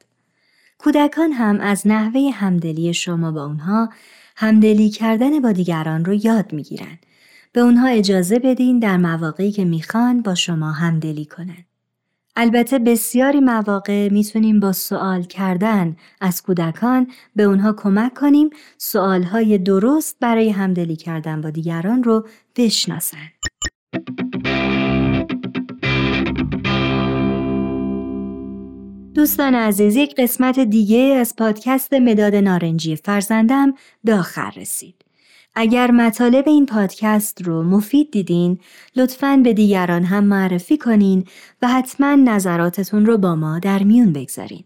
کودکان 0.78 1.32
هم 1.32 1.60
از 1.60 1.86
نحوه 1.86 2.30
همدلی 2.34 2.94
شما 2.94 3.32
با 3.32 3.44
اونها 3.44 3.88
همدلی 4.36 4.90
کردن 4.90 5.40
با 5.40 5.52
دیگران 5.52 6.04
رو 6.04 6.14
یاد 6.14 6.52
می‌گیرن. 6.52 6.98
به 7.52 7.60
اونها 7.60 7.88
اجازه 7.88 8.38
بدین 8.38 8.78
در 8.78 8.96
مواقعی 8.96 9.52
که 9.52 9.64
می‌خوان 9.64 10.22
با 10.22 10.34
شما 10.34 10.72
همدلی 10.72 11.24
کنن. 11.24 11.65
البته 12.36 12.78
بسیاری 12.78 13.40
مواقع 13.40 14.08
می‌تونیم 14.08 14.60
با 14.60 14.72
سوال 14.72 15.22
کردن 15.22 15.96
از 16.20 16.42
کودکان 16.42 17.06
به 17.36 17.42
اونها 17.42 17.72
کمک 17.72 18.14
کنیم 18.14 18.50
سوالهای 18.78 19.58
درست 19.58 20.16
برای 20.20 20.50
همدلی 20.50 20.96
کردن 20.96 21.40
با 21.40 21.50
دیگران 21.50 22.02
رو 22.02 22.26
بشناسن. 22.56 23.28
دوستان 29.14 29.54
عزیز 29.54 29.96
یک 29.96 30.14
قسمت 30.18 30.58
دیگه 30.60 30.98
از 30.98 31.36
پادکست 31.36 31.94
مداد 31.94 32.34
نارنجی 32.34 32.96
فرزندم 32.96 33.74
به 34.04 34.14
آخر 34.14 34.50
رسید. 34.56 34.95
اگر 35.58 35.90
مطالب 35.90 36.48
این 36.48 36.66
پادکست 36.66 37.42
رو 37.42 37.62
مفید 37.62 38.10
دیدین 38.10 38.58
لطفاً 38.96 39.40
به 39.44 39.52
دیگران 39.52 40.04
هم 40.04 40.24
معرفی 40.24 40.78
کنین 40.78 41.24
و 41.62 41.68
حتما 41.68 42.14
نظراتتون 42.14 43.06
رو 43.06 43.18
با 43.18 43.34
ما 43.34 43.58
در 43.58 43.82
میون 43.82 44.12
بگذارین. 44.12 44.64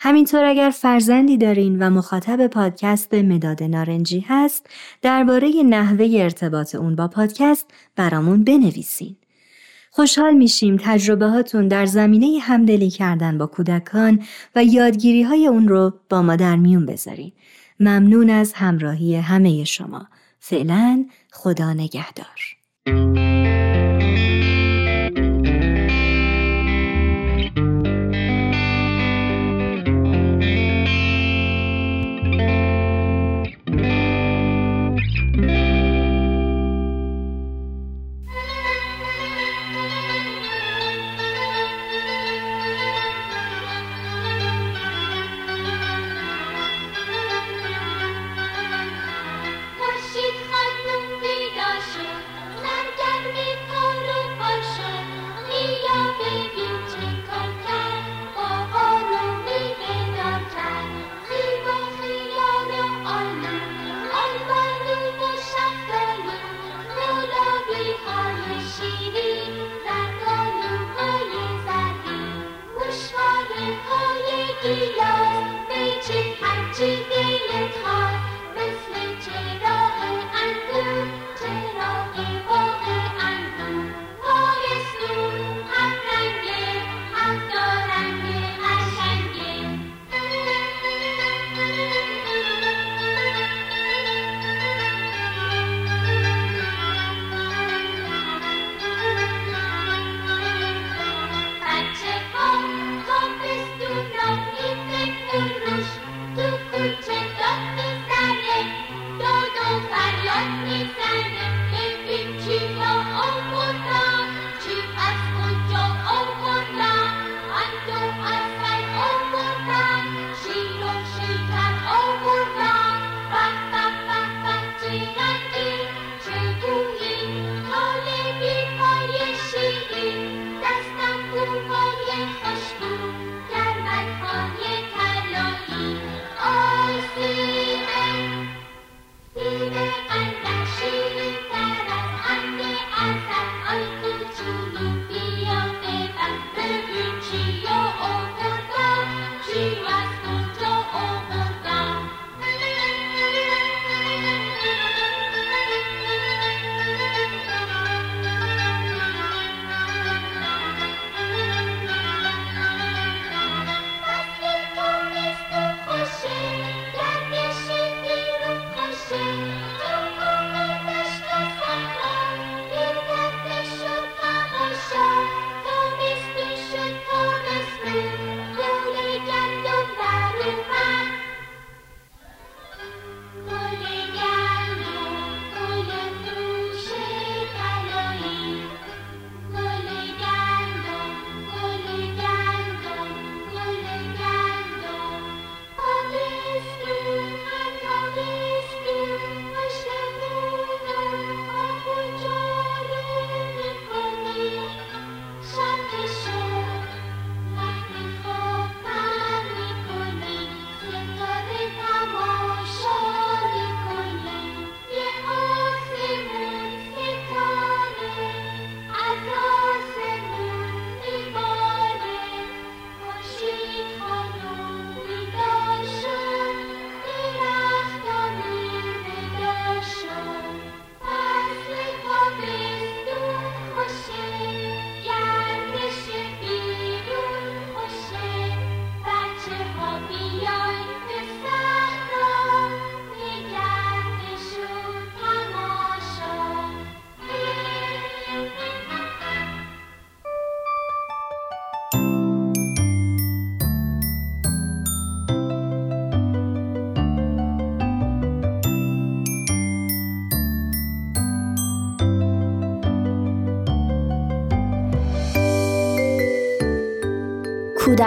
همینطور 0.00 0.44
اگر 0.44 0.70
فرزندی 0.70 1.36
دارین 1.36 1.82
و 1.82 1.90
مخاطب 1.90 2.46
پادکست 2.46 3.14
مداد 3.14 3.62
نارنجی 3.62 4.24
هست 4.28 4.66
درباره 5.02 5.48
نحوه 5.62 6.08
ارتباط 6.12 6.74
اون 6.74 6.96
با 6.96 7.08
پادکست 7.08 7.70
برامون 7.96 8.44
بنویسین. 8.44 9.16
خوشحال 9.98 10.34
میشیم 10.34 10.76
تجربه 10.80 11.26
هاتون 11.26 11.68
در 11.68 11.86
زمینه 11.86 12.38
همدلی 12.40 12.90
کردن 12.90 13.38
با 13.38 13.46
کودکان 13.46 14.22
و 14.56 14.64
یادگیری 14.64 15.22
های 15.22 15.46
اون 15.46 15.68
رو 15.68 15.92
با 16.10 16.22
ما 16.22 16.36
در 16.36 16.56
میون 16.56 16.86
بذارین. 16.86 17.32
ممنون 17.80 18.30
از 18.30 18.52
همراهی 18.52 19.16
همه 19.16 19.64
شما. 19.64 20.06
فعلا 20.38 21.04
خدا 21.32 21.72
نگهدار. 21.72 23.27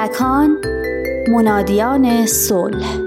کودکان 0.01 0.57
منادیان 1.27 2.25
صلح 2.25 2.99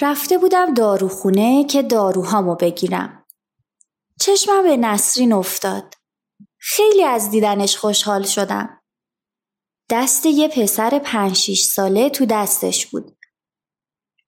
رفته 0.00 0.38
بودم 0.38 0.74
داروخونه 0.74 1.64
که 1.64 1.82
داروهامو 1.82 2.54
بگیرم. 2.54 3.24
چشمم 4.20 4.62
به 4.62 4.76
نسرین 4.76 5.32
افتاد. 5.32 6.01
خیلی 6.64 7.04
از 7.04 7.30
دیدنش 7.30 7.76
خوشحال 7.76 8.22
شدم. 8.22 8.80
دست 9.90 10.26
یه 10.26 10.48
پسر 10.48 10.98
پنج 10.98 11.36
شیش 11.36 11.62
ساله 11.64 12.10
تو 12.10 12.26
دستش 12.26 12.86
بود. 12.86 13.16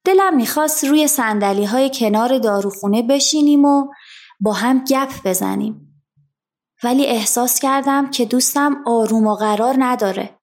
دلم 0.04 0.36
می‌خواست 0.36 0.84
روی 0.84 1.08
سندلی 1.08 1.64
های 1.64 1.90
کنار 1.94 2.38
داروخونه 2.38 3.02
بشینیم 3.02 3.64
و 3.64 3.86
با 4.40 4.52
هم 4.52 4.84
گپ 4.84 5.12
بزنیم. 5.24 6.04
ولی 6.82 7.06
احساس 7.06 7.60
کردم 7.60 8.10
که 8.10 8.24
دوستم 8.24 8.82
آروم 8.86 9.26
و 9.26 9.34
قرار 9.34 9.74
نداره. 9.78 10.38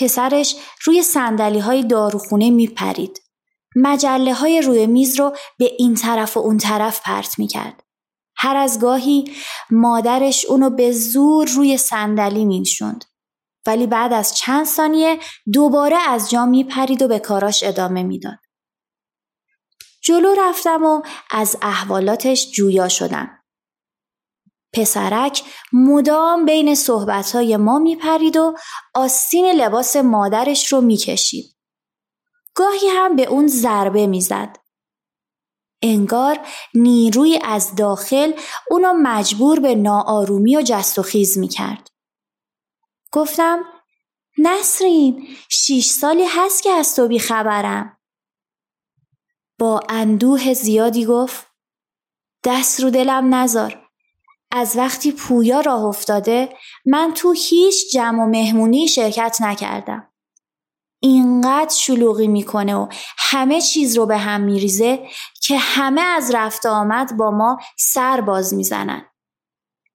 پسرش 0.00 0.56
روی 0.84 1.02
سندلی 1.02 1.58
های 1.58 1.84
داروخونه 1.84 2.50
میپرید. 2.50 3.22
مجله 3.76 4.34
های 4.34 4.60
روی 4.60 4.86
میز 4.86 5.20
رو 5.20 5.36
به 5.58 5.70
این 5.78 5.94
طرف 5.94 6.36
و 6.36 6.40
اون 6.40 6.58
طرف 6.58 7.00
پرت 7.04 7.38
می‌کرد. 7.38 7.83
هر 8.36 8.56
از 8.56 8.80
گاهی 8.80 9.34
مادرش 9.70 10.44
اونو 10.44 10.70
به 10.70 10.92
زور 10.92 11.48
روی 11.48 11.76
صندلی 11.76 12.44
مینشوند. 12.44 13.04
ولی 13.66 13.86
بعد 13.86 14.12
از 14.12 14.36
چند 14.36 14.66
ثانیه 14.66 15.18
دوباره 15.52 15.96
از 16.08 16.30
جا 16.30 16.46
میپرید 16.46 17.02
و 17.02 17.08
به 17.08 17.18
کاراش 17.18 17.62
ادامه 17.62 18.02
می‌داد. 18.02 18.38
جلو 20.02 20.34
رفتم 20.38 20.84
و 20.84 21.02
از 21.30 21.56
احوالاتش 21.62 22.50
جویا 22.50 22.88
شدم. 22.88 23.30
پسرک 24.72 25.42
مدام 25.72 26.44
بین 26.44 26.74
صحبتهای 26.74 27.56
ما 27.56 27.78
میپرید 27.78 28.36
و 28.36 28.54
آستین 28.94 29.46
لباس 29.46 29.96
مادرش 29.96 30.72
رو 30.72 30.80
می‌کشید. 30.80 31.56
گاهی 32.54 32.88
هم 32.88 33.16
به 33.16 33.24
اون 33.24 33.46
ضربه 33.46 34.06
می‌زد. 34.06 34.56
انگار 35.84 36.40
نیروی 36.74 37.38
از 37.44 37.74
داخل 37.74 38.32
اونو 38.70 38.92
مجبور 38.92 39.60
به 39.60 39.74
ناآرومی 39.74 40.56
و 40.56 40.62
جست 40.62 40.98
و 40.98 41.02
خیز 41.02 41.38
می 41.38 41.48
کرد. 41.48 41.90
گفتم 43.12 43.64
نسرین 44.38 45.28
شیش 45.48 45.86
سالی 45.86 46.24
هست 46.24 46.62
که 46.62 46.70
از 46.70 46.96
تو 46.96 47.18
خبرم. 47.18 47.98
با 49.58 49.80
اندوه 49.88 50.54
زیادی 50.54 51.04
گفت 51.04 51.46
دست 52.44 52.80
رو 52.80 52.90
دلم 52.90 53.34
نزار. 53.34 53.80
از 54.50 54.76
وقتی 54.76 55.12
پویا 55.12 55.60
راه 55.60 55.84
افتاده 55.84 56.56
من 56.86 57.12
تو 57.14 57.32
هیچ 57.32 57.92
جمع 57.92 58.22
و 58.22 58.26
مهمونی 58.26 58.88
شرکت 58.88 59.36
نکردم. 59.40 60.13
اینقدر 61.04 61.74
شلوغی 61.74 62.28
می‌کنه 62.28 62.74
و 62.74 62.88
همه 63.18 63.60
چیز 63.60 63.96
رو 63.96 64.06
به 64.06 64.18
هم 64.18 64.40
میریزه 64.40 65.08
که 65.42 65.58
همه 65.58 66.00
از 66.00 66.34
رفت 66.34 66.66
آمد 66.66 67.16
با 67.16 67.30
ما 67.30 67.58
سر 67.78 68.20
باز 68.20 68.54
می‌زنن. 68.54 69.04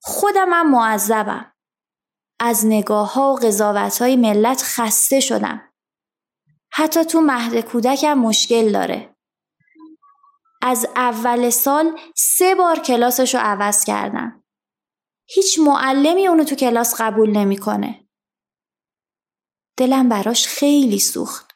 خودم 0.01 0.53
هم 0.53 0.71
معذبم. 0.71 1.53
از 2.39 2.65
نگاه 2.65 3.13
ها 3.13 3.33
و 3.33 3.35
قضاوت 3.35 4.01
های 4.01 4.15
ملت 4.15 4.61
خسته 4.63 5.19
شدم. 5.19 5.61
حتی 6.71 7.05
تو 7.05 7.21
مهد 7.21 7.59
کودکم 7.59 8.13
مشکل 8.13 8.71
داره. 8.71 9.15
از 10.61 10.87
اول 10.95 11.49
سال 11.49 11.99
سه 12.15 12.55
بار 12.55 12.79
کلاسش 12.79 13.35
رو 13.35 13.41
عوض 13.43 13.85
کردم. 13.85 14.43
هیچ 15.29 15.59
معلمی 15.59 16.27
اونو 16.27 16.43
تو 16.43 16.55
کلاس 16.55 17.01
قبول 17.01 17.37
نمی‌کنه. 17.37 18.08
دلم 19.79 20.09
براش 20.09 20.47
خیلی 20.47 20.99
سوخت. 20.99 21.51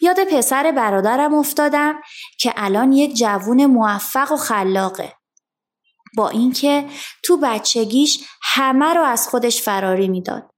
یاد 0.00 0.24
پسر 0.24 0.72
برادرم 0.72 1.34
افتادم 1.34 2.00
که 2.40 2.52
الان 2.56 2.92
یک 2.92 3.16
جوون 3.16 3.66
موفق 3.66 4.32
و 4.32 4.36
خلاقه. 4.36 5.12
با 6.16 6.28
اینکه 6.28 6.88
تو 7.22 7.36
بچگیش 7.36 8.24
همه 8.42 8.94
رو 8.94 9.02
از 9.02 9.28
خودش 9.28 9.62
فراری 9.62 10.08
می‌داد. 10.08 10.50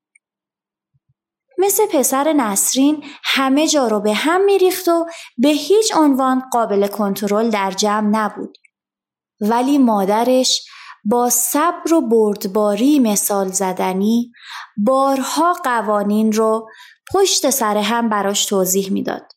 مثل 1.58 1.86
پسر 1.86 2.32
نسرین 2.32 3.04
همه 3.24 3.68
جا 3.68 3.86
رو 3.86 4.00
به 4.00 4.14
هم 4.14 4.44
میریخت 4.44 4.88
و 4.88 5.06
به 5.38 5.48
هیچ 5.48 5.96
عنوان 5.96 6.42
قابل 6.52 6.86
کنترل 6.86 7.50
در 7.50 7.70
جمع 7.70 8.08
نبود. 8.08 8.58
ولی 9.40 9.78
مادرش 9.78 10.68
با 11.08 11.30
صبر 11.30 11.94
و 11.94 12.00
بردباری 12.00 12.98
مثال 12.98 13.48
زدنی 13.48 14.32
بارها 14.76 15.52
قوانین 15.52 16.32
رو 16.32 16.68
پشت 17.14 17.50
سر 17.50 17.76
هم 17.76 18.08
براش 18.08 18.46
توضیح 18.46 18.92
می‌داد. 18.92 19.32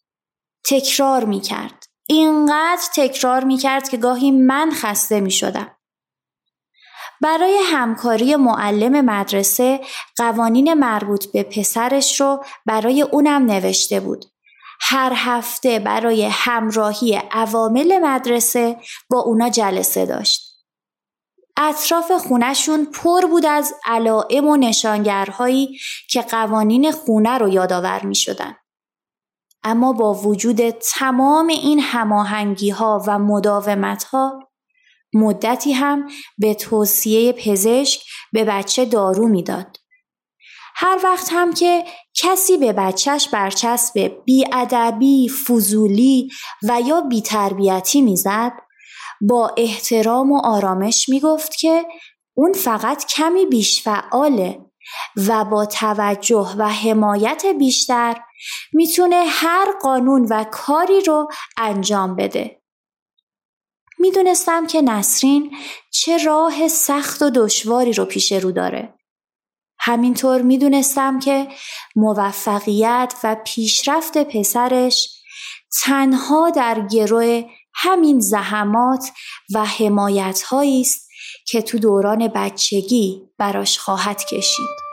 تکرار 0.70 1.26
می 1.26 1.42
کرد. 1.42 1.86
اینقدر 2.08 2.82
تکرار 2.96 3.44
می 3.44 3.58
کرد 3.58 3.90
که 3.90 3.98
گاهی 3.98 4.32
من 4.32 4.72
خسته 4.72 5.20
می 5.20 5.32
شدم. 5.32 5.72
برای 7.22 7.60
همکاری 7.64 8.36
معلم 8.36 9.06
مدرسه 9.06 9.80
قوانین 10.18 10.74
مربوط 10.74 11.26
به 11.26 11.44
پسرش 11.44 12.22
رو 12.22 12.44
برای 12.66 13.02
اونم 13.02 13.46
نوشته 13.46 14.00
بود. 14.00 14.26
هر 14.82 15.14
هفته 15.16 15.80
برای 15.80 16.26
همراهی 16.32 17.22
عوامل 17.32 18.00
مدرسه 18.04 18.78
با 19.10 19.20
اونا 19.20 19.50
جلسه 19.50 20.06
داشت. 20.06 20.49
اطراف 21.62 22.12
خونشون 22.12 22.86
پر 22.86 23.26
بود 23.26 23.46
از 23.46 23.74
علائم 23.86 24.48
و 24.48 24.56
نشانگرهایی 24.56 25.80
که 26.10 26.22
قوانین 26.22 26.92
خونه 26.92 27.38
رو 27.38 27.50
یادآور 27.50 28.06
می 28.06 28.16
شدن. 28.16 28.56
اما 29.64 29.94
با 29.94 30.14
وجود 30.14 30.70
تمام 30.70 31.48
این 31.48 31.80
هماهنگی 31.80 32.70
ها 32.70 33.04
و 33.08 33.20
مداومت 33.20 34.04
ها 34.04 34.50
مدتی 35.14 35.74
هم 35.74 36.10
به 36.38 36.54
توصیه 36.54 37.34
پزشک 37.34 38.02
به 38.34 38.44
بچه 38.44 38.86
دارو 38.86 39.28
می‌داد. 39.28 39.78
هر 40.76 41.00
وقت 41.04 41.28
هم 41.32 41.54
که 41.54 41.84
کسی 42.14 42.58
به 42.58 42.74
بچهش 42.74 43.28
برچسب 43.28 44.12
بیادبی، 44.26 45.30
فضولی 45.30 46.30
و 46.64 46.82
یا 46.82 47.02
بیتربیتی 47.02 48.02
می‌زد 48.02 48.52
با 49.22 49.54
احترام 49.58 50.32
و 50.32 50.42
آرامش 50.46 51.10
می‌گفت 51.10 51.56
که 51.56 51.86
اون 52.34 52.54
فقط 52.54 53.06
کمی 53.06 53.46
بیش 53.46 53.84
فعاله 53.84 54.66
و 55.28 55.46
با 55.46 55.66
توجه 55.66 56.56
و 56.58 56.70
حمایت 56.70 57.46
بیشتر 57.60 58.22
می‌تونه 58.74 59.24
هر 59.28 59.68
قانون 59.82 60.26
و 60.30 60.44
کاری 60.44 61.02
رو 61.02 61.28
انجام 61.58 62.16
بده. 62.16 62.62
می‌دونستم 64.00 64.68
که 64.68 64.82
نسرین 64.82 65.58
چه 65.92 66.18
راه 66.18 66.68
سخت 66.68 67.22
و 67.22 67.30
دشواری 67.30 67.94
رو 67.94 68.06
پیش 68.06 68.32
رو 68.32 68.52
داره. 68.52 68.94
همینطور 69.80 70.42
می‌دونستم 70.42 71.20
که 71.20 71.48
موفقیت 71.96 73.14
و 73.24 73.36
پیشرفت 73.46 74.18
پسرش 74.18 75.10
تنها 75.84 76.50
در 76.50 76.88
گروه 76.92 77.44
همین 77.82 78.20
زحمات 78.20 79.12
و 79.54 79.66
حمایت 79.66 80.44
است 80.54 81.10
که 81.46 81.62
تو 81.62 81.80
دوران 81.80 82.28
بچگی 82.36 83.22
براش 83.38 83.80
خواهد 83.80 84.26
کشید. 84.26 84.89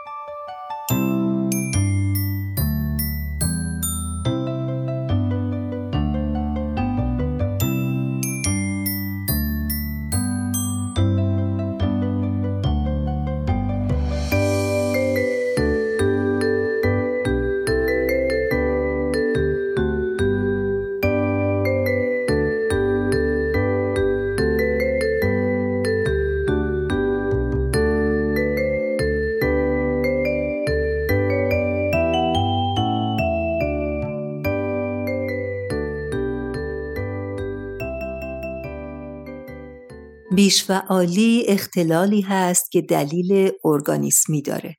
بیشفعالی 40.47 41.45
اختلالی 41.47 42.21
هست 42.21 42.71
که 42.71 42.81
دلیل 42.81 43.51
ارگانیسمی 43.65 44.41
داره. 44.41 44.75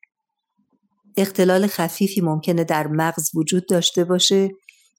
اختلال 1.17 1.67
خفیفی 1.67 2.21
ممکنه 2.21 2.65
در 2.65 2.87
مغز 2.87 3.31
وجود 3.35 3.69
داشته 3.69 4.05
باشه 4.05 4.49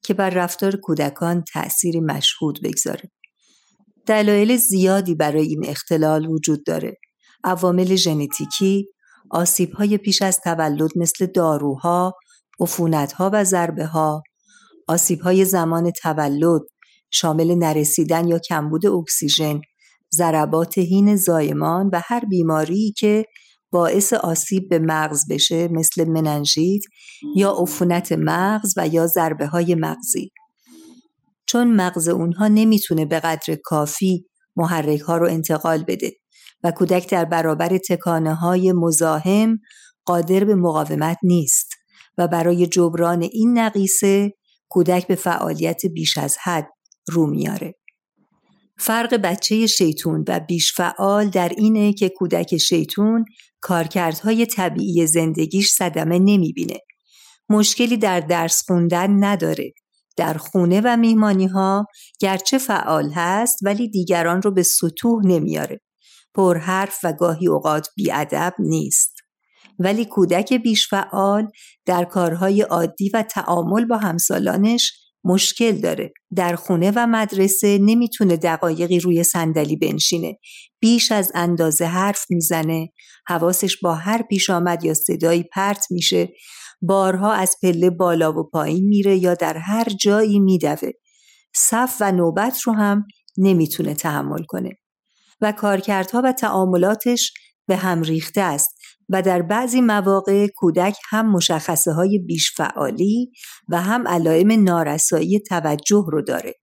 که 0.03 0.13
بر 0.13 0.30
رفتار 0.30 0.76
کودکان 0.76 1.43
تأثیری 1.53 1.99
مشهود 1.99 2.59
بگذاره. 2.63 3.11
دلایل 4.05 4.57
زیادی 4.57 5.15
برای 5.15 5.47
این 5.47 5.65
اختلال 5.65 6.28
وجود 6.28 6.65
داره. 6.65 6.97
عوامل 7.43 7.95
ژنتیکی، 7.95 8.88
آسیب‌های 9.30 9.97
پیش 9.97 10.22
از 10.22 10.39
تولد 10.39 10.91
مثل 10.95 11.26
داروها، 11.26 12.13
عفونت‌ها 12.59 13.30
و 13.34 13.43
ضربه 13.43 13.86
ها، 13.86 14.24
آسیب‌های 14.88 15.45
زمان 15.45 15.91
تولد 15.91 16.61
شامل 17.11 17.55
نرسیدن 17.55 18.28
یا 18.28 18.39
کمبود 18.39 18.86
اکسیژن 18.86 19.61
ضربات 20.14 20.78
هین 20.78 21.16
زایمان 21.16 21.89
و 21.93 22.01
هر 22.03 22.26
بیماری 22.26 22.93
که 22.97 23.26
باعث 23.72 24.14
آسیب 24.14 24.70
به 24.70 24.80
مغز 24.80 25.28
بشه 25.30 25.68
مثل 25.68 26.10
مننژیت 26.10 26.82
یا 27.36 27.51
عفونت 27.51 28.12
مغز 28.12 28.74
و 28.78 28.88
یا 28.88 29.07
ضربه 29.07 29.47
های 29.47 29.76
مغزی 29.76 30.32
چون 31.45 31.76
مغز 31.76 32.07
اونها 32.07 32.47
نمی‌تونه 32.47 33.05
به 33.05 33.20
قدر 33.20 33.57
کافی 33.64 34.26
محرک 34.55 34.99
ها 34.99 35.18
رو 35.18 35.28
انتقال 35.28 35.84
بده 35.84 36.12
و 36.64 36.72
کودک 36.72 37.10
در 37.10 37.26
برابر 37.26 37.78
تکانه 37.78 38.36
های 38.36 38.72
مزاحم 38.72 39.60
قادر 40.05 40.43
به 40.43 40.55
مقاومت 40.55 41.18
نیست 41.24 41.70
و 42.18 42.28
برای 42.28 42.68
جبران 42.68 43.22
این 43.22 43.57
نقیصه 43.57 44.34
کودک 44.70 45.07
به 45.07 45.16
فعالیت 45.16 45.86
بیش 45.86 46.18
از 46.18 46.38
حد 46.43 46.68
رو 47.07 47.28
میاره. 47.28 47.79
فرق 48.80 49.14
بچه 49.16 49.68
شیطون 49.68 50.26
و 50.28 50.40
بیش 50.40 50.74
فعال 50.74 51.30
در 51.30 51.50
اینه 51.58 51.94
که 51.94 52.10
کودک 52.10 52.58
شیطون 52.58 53.26
کارکردهای 53.62 54.46
طبیعی 54.46 55.08
زندگیش 55.08 55.70
صدمه 55.70 56.20
نمی‌بینه. 56.20 56.78
مشکلی 57.50 57.98
در 57.98 58.20
درس 58.20 58.64
خوندن 58.68 59.24
نداره. 59.24 59.74
در 60.18 60.34
خونه 60.34 60.82
و 60.84 60.98
میهمانی 60.98 61.48
ها 61.48 61.86
گرچه 62.20 62.58
فعال 62.58 63.12
هست 63.16 63.60
ولی 63.62 63.90
دیگران 63.90 64.42
رو 64.42 64.52
به 64.52 64.64
سطوح 64.64 65.26
نمیاره. 65.26 65.82
پرحرف 66.34 67.00
و 67.04 67.14
گاهی 67.14 67.48
اوقات 67.48 67.88
بیادب 67.96 68.54
نیست. 68.60 69.16
ولی 69.80 70.06
کودک 70.06 70.54
بیش 70.54 70.88
فعال 70.90 71.48
در 71.86 72.04
کارهای 72.04 72.62
عادی 72.62 73.10
و 73.10 73.24
تعامل 73.24 73.86
با 73.86 73.98
همسالانش 73.98 75.09
مشکل 75.24 75.72
داره. 75.72 76.13
در 76.36 76.55
خونه 76.55 76.91
و 76.95 77.07
مدرسه 77.07 77.78
نمی‌تونه 77.78 78.38
دقایقی 78.38 78.99
روی 78.99 79.24
صندلی 79.24 79.76
بنشینه. 79.76 80.39
بیش 80.80 81.11
از 81.11 81.32
اندازه 81.36 81.86
حرف 81.86 82.26
می‌زنه. 82.30 82.89
حواسش 83.28 83.78
با 83.78 83.95
هر 83.95 84.22
پیش 84.22 84.49
آمد 84.49 84.84
یا 84.84 84.93
صدایی 84.93 85.43
پرت 85.43 85.86
میشه. 85.89 86.30
بارها 86.82 87.34
از 87.34 87.55
پله 87.63 87.89
بالا 87.89 88.34
و 88.34 88.49
پایین 88.49 88.88
میره 88.88 89.17
یا 89.17 89.34
در 89.34 89.57
هر 89.57 89.86
جایی 89.99 90.39
میدوه. 90.39 90.89
صف 91.55 91.97
و 91.99 92.11
نوبت 92.11 92.61
رو 92.61 92.74
هم 92.74 93.07
نمی‌تونه 93.38 93.93
تحمل 93.93 94.43
کنه. 94.43 94.72
و 95.41 95.51
کارکردها 95.51 96.22
و 96.26 96.32
تعاملاتش 96.32 97.34
به 97.67 97.76
هم 97.76 98.01
ریخته 98.01 98.41
است. 98.41 98.79
و 99.10 99.22
در 99.22 99.41
بعضی 99.41 99.82
مواقع 99.82 100.47
کودک 100.47 100.97
هم 101.10 101.32
مشخصه 101.32 101.91
های 101.91 102.20
بیش 102.20 102.55
فعالی 102.55 103.32
و 103.70 103.82
هم 103.82 104.07
علائم 104.07 104.64
نارسایی 104.64 105.39
توجه 105.39 106.05
رو 106.07 106.22
داره. 106.22 106.53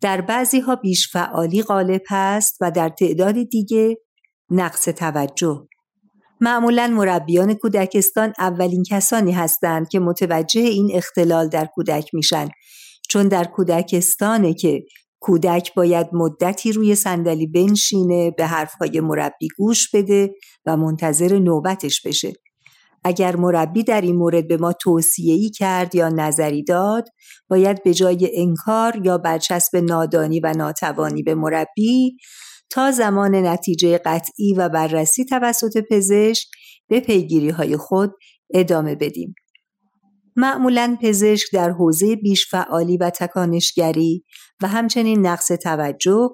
در 0.00 0.20
بعضی 0.20 0.60
ها 0.60 0.76
بیش 0.76 1.12
فعالی 1.12 1.62
غالب 1.62 2.02
هست 2.08 2.56
و 2.60 2.70
در 2.70 2.88
تعداد 2.88 3.42
دیگه 3.42 3.96
نقص 4.50 4.84
توجه. 4.84 5.68
معمولا 6.40 6.86
مربیان 6.86 7.54
کودکستان 7.54 8.32
اولین 8.38 8.82
کسانی 8.90 9.32
هستند 9.32 9.88
که 9.88 10.00
متوجه 10.00 10.60
این 10.60 10.90
اختلال 10.94 11.48
در 11.48 11.66
کودک 11.74 12.14
میشن 12.14 12.48
چون 13.08 13.28
در 13.28 13.44
کودکستانه 13.44 14.54
که 14.54 14.84
کودک 15.20 15.74
باید 15.74 16.06
مدتی 16.12 16.72
روی 16.72 16.94
صندلی 16.94 17.46
بنشینه 17.46 18.30
به 18.30 18.46
حرفهای 18.46 19.00
مربی 19.00 19.48
گوش 19.58 19.94
بده 19.94 20.34
و 20.66 20.76
منتظر 20.76 21.38
نوبتش 21.38 22.02
بشه. 22.02 22.32
اگر 23.04 23.36
مربی 23.36 23.82
در 23.82 24.00
این 24.00 24.16
مورد 24.16 24.48
به 24.48 24.56
ما 24.56 24.72
توصیه‌ای 24.72 25.50
کرد 25.50 25.94
یا 25.94 26.08
نظری 26.08 26.64
داد 26.64 27.08
باید 27.48 27.82
به 27.82 27.94
جای 27.94 28.30
انکار 28.34 29.00
یا 29.04 29.18
برچسب 29.18 29.76
نادانی 29.76 30.40
و 30.40 30.52
ناتوانی 30.56 31.22
به 31.22 31.34
مربی 31.34 32.16
تا 32.70 32.90
زمان 32.90 33.34
نتیجه 33.34 33.98
قطعی 33.98 34.54
و 34.54 34.68
بررسی 34.68 35.24
توسط 35.24 35.84
پزشک 35.90 36.48
به 36.88 37.00
پیگیری 37.00 37.50
های 37.50 37.76
خود 37.76 38.12
ادامه 38.54 38.94
بدیم. 38.94 39.34
معمولا 40.40 40.96
پزشک 41.02 41.52
در 41.52 41.70
حوزه 41.70 42.16
بیش 42.16 42.50
فعالی 42.50 42.96
و 42.96 43.10
تکانشگری 43.10 44.24
و 44.62 44.68
همچنین 44.68 45.26
نقص 45.26 45.46
توجه 45.46 46.28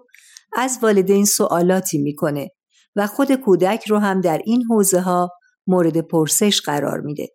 از 0.56 0.78
والدین 0.82 1.24
سوالاتی 1.24 1.98
می‌کنه 1.98 2.48
و 2.96 3.06
خود 3.06 3.32
کودک 3.32 3.84
رو 3.88 3.98
هم 3.98 4.20
در 4.20 4.40
این 4.44 4.62
حوزه 4.70 5.00
ها 5.00 5.30
مورد 5.66 6.00
پرسش 6.00 6.60
قرار 6.60 7.00
میده. 7.00 7.28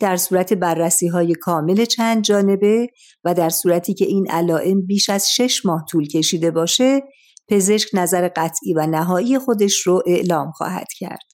در 0.00 0.16
صورت 0.16 0.52
بررسی 0.52 1.08
های 1.08 1.34
کامل 1.34 1.84
چند 1.84 2.22
جانبه 2.22 2.86
و 3.24 3.34
در 3.34 3.50
صورتی 3.50 3.94
که 3.94 4.04
این 4.04 4.30
علائم 4.30 4.86
بیش 4.86 5.10
از 5.10 5.30
شش 5.32 5.66
ماه 5.66 5.84
طول 5.90 6.08
کشیده 6.08 6.50
باشه 6.50 7.02
پزشک 7.48 7.88
نظر 7.94 8.28
قطعی 8.28 8.74
و 8.76 8.86
نهایی 8.86 9.38
خودش 9.38 9.86
رو 9.86 10.02
اعلام 10.06 10.50
خواهد 10.50 10.88
کرد. 10.98 11.27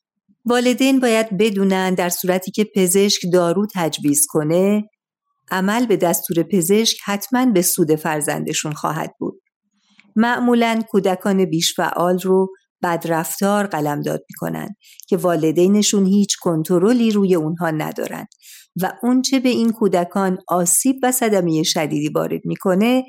والدین 0.44 1.00
باید 1.00 1.36
بدونن 1.38 1.94
در 1.94 2.08
صورتی 2.08 2.50
که 2.50 2.66
پزشک 2.74 3.22
دارو 3.32 3.66
تجویز 3.74 4.26
کنه 4.28 4.84
عمل 5.50 5.86
به 5.86 5.96
دستور 5.96 6.42
پزشک 6.42 6.96
حتما 7.04 7.46
به 7.46 7.62
سود 7.62 7.94
فرزندشون 7.94 8.72
خواهد 8.72 9.14
بود. 9.18 9.40
معمولا 10.16 10.82
کودکان 10.88 11.44
بیش 11.44 11.74
فعال 11.74 12.18
رو 12.18 12.48
بدرفتار 12.82 13.66
قلمداد 13.66 14.20
می‌کنن 14.30 14.68
که 15.08 15.16
والدینشون 15.16 16.06
هیچ 16.06 16.36
کنترلی 16.40 17.10
روی 17.10 17.34
اونها 17.34 17.70
ندارن 17.70 18.26
و 18.82 18.92
اونچه 19.02 19.40
به 19.40 19.48
این 19.48 19.72
کودکان 19.72 20.38
آسیب 20.48 20.96
و 21.02 21.12
صدمه 21.12 21.62
شدیدی 21.62 22.08
وارد 22.08 22.40
می‌کنه 22.44 23.04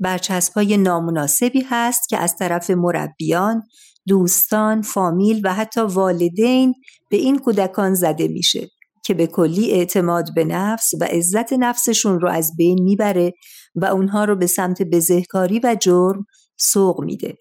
برچسبهای 0.00 0.76
نامناسبی 0.76 1.64
هست 1.70 2.08
که 2.08 2.18
از 2.18 2.36
طرف 2.36 2.70
مربیان، 2.70 3.62
دوستان، 4.08 4.82
فامیل 4.82 5.40
و 5.44 5.54
حتی 5.54 5.80
والدین 5.80 6.74
به 7.10 7.16
این 7.16 7.38
کودکان 7.38 7.94
زده 7.94 8.28
میشه 8.28 8.68
که 9.04 9.14
به 9.14 9.26
کلی 9.26 9.70
اعتماد 9.70 10.34
به 10.34 10.44
نفس 10.44 10.90
و 11.00 11.04
عزت 11.04 11.52
نفسشون 11.52 12.20
رو 12.20 12.28
از 12.28 12.52
بین 12.56 12.82
می‌بره 12.82 13.32
و 13.74 13.84
اونها 13.84 14.24
رو 14.24 14.36
به 14.36 14.46
سمت 14.46 14.82
بزهکاری 14.82 15.60
و 15.64 15.76
جرم 15.80 16.26
سوق 16.56 17.04
میده. 17.04 17.36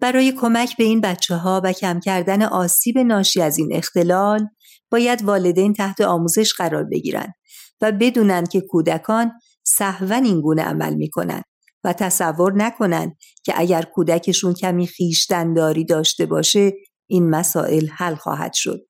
برای 0.00 0.32
کمک 0.32 0.76
به 0.76 0.84
این 0.84 1.00
بچه 1.00 1.36
ها 1.36 1.60
و 1.64 1.72
کم 1.72 2.00
کردن 2.00 2.42
آسیب 2.42 2.98
ناشی 2.98 3.42
از 3.42 3.58
این 3.58 3.68
اختلال 3.72 4.48
باید 4.90 5.24
والدین 5.24 5.72
تحت 5.72 6.00
آموزش 6.00 6.52
قرار 6.54 6.84
بگیرند 6.84 7.34
و 7.80 7.92
بدونند 7.92 8.48
که 8.48 8.60
کودکان 8.60 9.32
سهوا 9.64 10.16
این 10.16 10.40
گونه 10.40 10.62
عمل 10.62 10.94
می‌کنند 10.94 11.44
و 11.84 11.92
تصور 11.92 12.52
نکنند 12.56 13.16
که 13.44 13.52
اگر 13.56 13.82
کودکشون 13.82 14.54
کمی 14.54 14.86
خیشتنداری 14.86 15.84
داشته 15.84 16.26
باشه 16.26 16.72
این 17.06 17.30
مسائل 17.30 17.88
حل 17.88 18.14
خواهد 18.14 18.52
شد. 18.54 18.80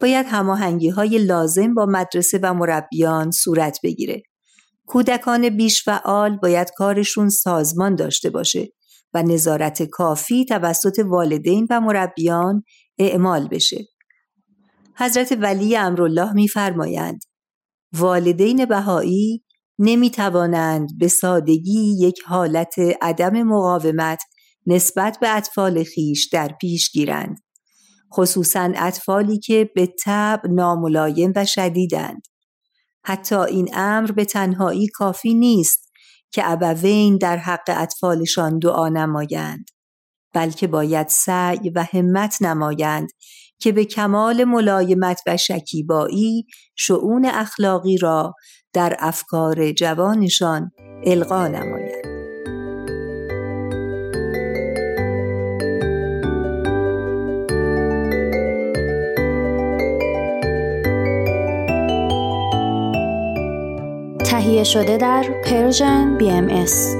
باید 0.00 0.26
هماهنگی 0.28 0.88
های 0.88 1.18
لازم 1.18 1.74
با 1.74 1.86
مدرسه 1.86 2.38
و 2.42 2.54
مربیان 2.54 3.30
صورت 3.30 3.78
بگیره. 3.82 4.22
کودکان 4.86 5.48
بیش 5.48 5.84
فعال 5.84 6.36
باید 6.36 6.70
کارشون 6.76 7.28
سازمان 7.28 7.94
داشته 7.94 8.30
باشه 8.30 8.68
و 9.14 9.22
نظارت 9.22 9.82
کافی 9.82 10.44
توسط 10.44 10.98
والدین 10.98 11.66
و 11.70 11.80
مربیان 11.80 12.62
اعمال 12.98 13.48
بشه. 13.48 13.84
حضرت 14.96 15.32
ولی 15.40 15.76
امرالله 15.76 16.32
میفرمایند 16.32 17.20
والدین 17.92 18.64
بهایی 18.64 19.44
نمی 19.82 20.10
توانند 20.10 20.98
به 20.98 21.08
سادگی 21.08 21.96
یک 22.00 22.22
حالت 22.26 22.74
عدم 23.02 23.42
مقاومت 23.42 24.22
نسبت 24.66 25.18
به 25.20 25.36
اطفال 25.36 25.84
خیش 25.84 26.28
در 26.32 26.48
پیش 26.60 26.90
گیرند. 26.90 27.38
خصوصا 28.14 28.72
اطفالی 28.76 29.38
که 29.38 29.70
به 29.74 29.94
طب 30.04 30.40
ناملایم 30.50 31.32
و 31.36 31.44
شدیدند. 31.44 32.22
حتی 33.04 33.34
این 33.34 33.70
امر 33.74 34.12
به 34.12 34.24
تنهایی 34.24 34.88
کافی 34.88 35.34
نیست 35.34 35.90
که 36.30 36.50
ابوین 36.50 37.16
در 37.16 37.36
حق 37.36 37.64
اطفالشان 37.66 38.58
دعا 38.58 38.88
نمایند 38.88 39.64
بلکه 40.34 40.66
باید 40.66 41.08
سعی 41.08 41.70
و 41.70 41.86
همت 41.92 42.42
نمایند 42.42 43.08
که 43.60 43.72
به 43.72 43.84
کمال 43.84 44.44
ملایمت 44.44 45.20
و 45.26 45.36
شکیبایی 45.36 46.46
شعون 46.76 47.26
اخلاقی 47.26 47.98
را 47.98 48.34
در 48.72 48.96
افکار 48.98 49.72
جوانشان 49.72 50.70
القا 51.06 51.48
نمایند 51.48 52.10
تهیه 64.24 64.64
شده 64.64 64.96
در 64.96 65.24
پرژن 65.44 66.18
BMS 66.18 66.99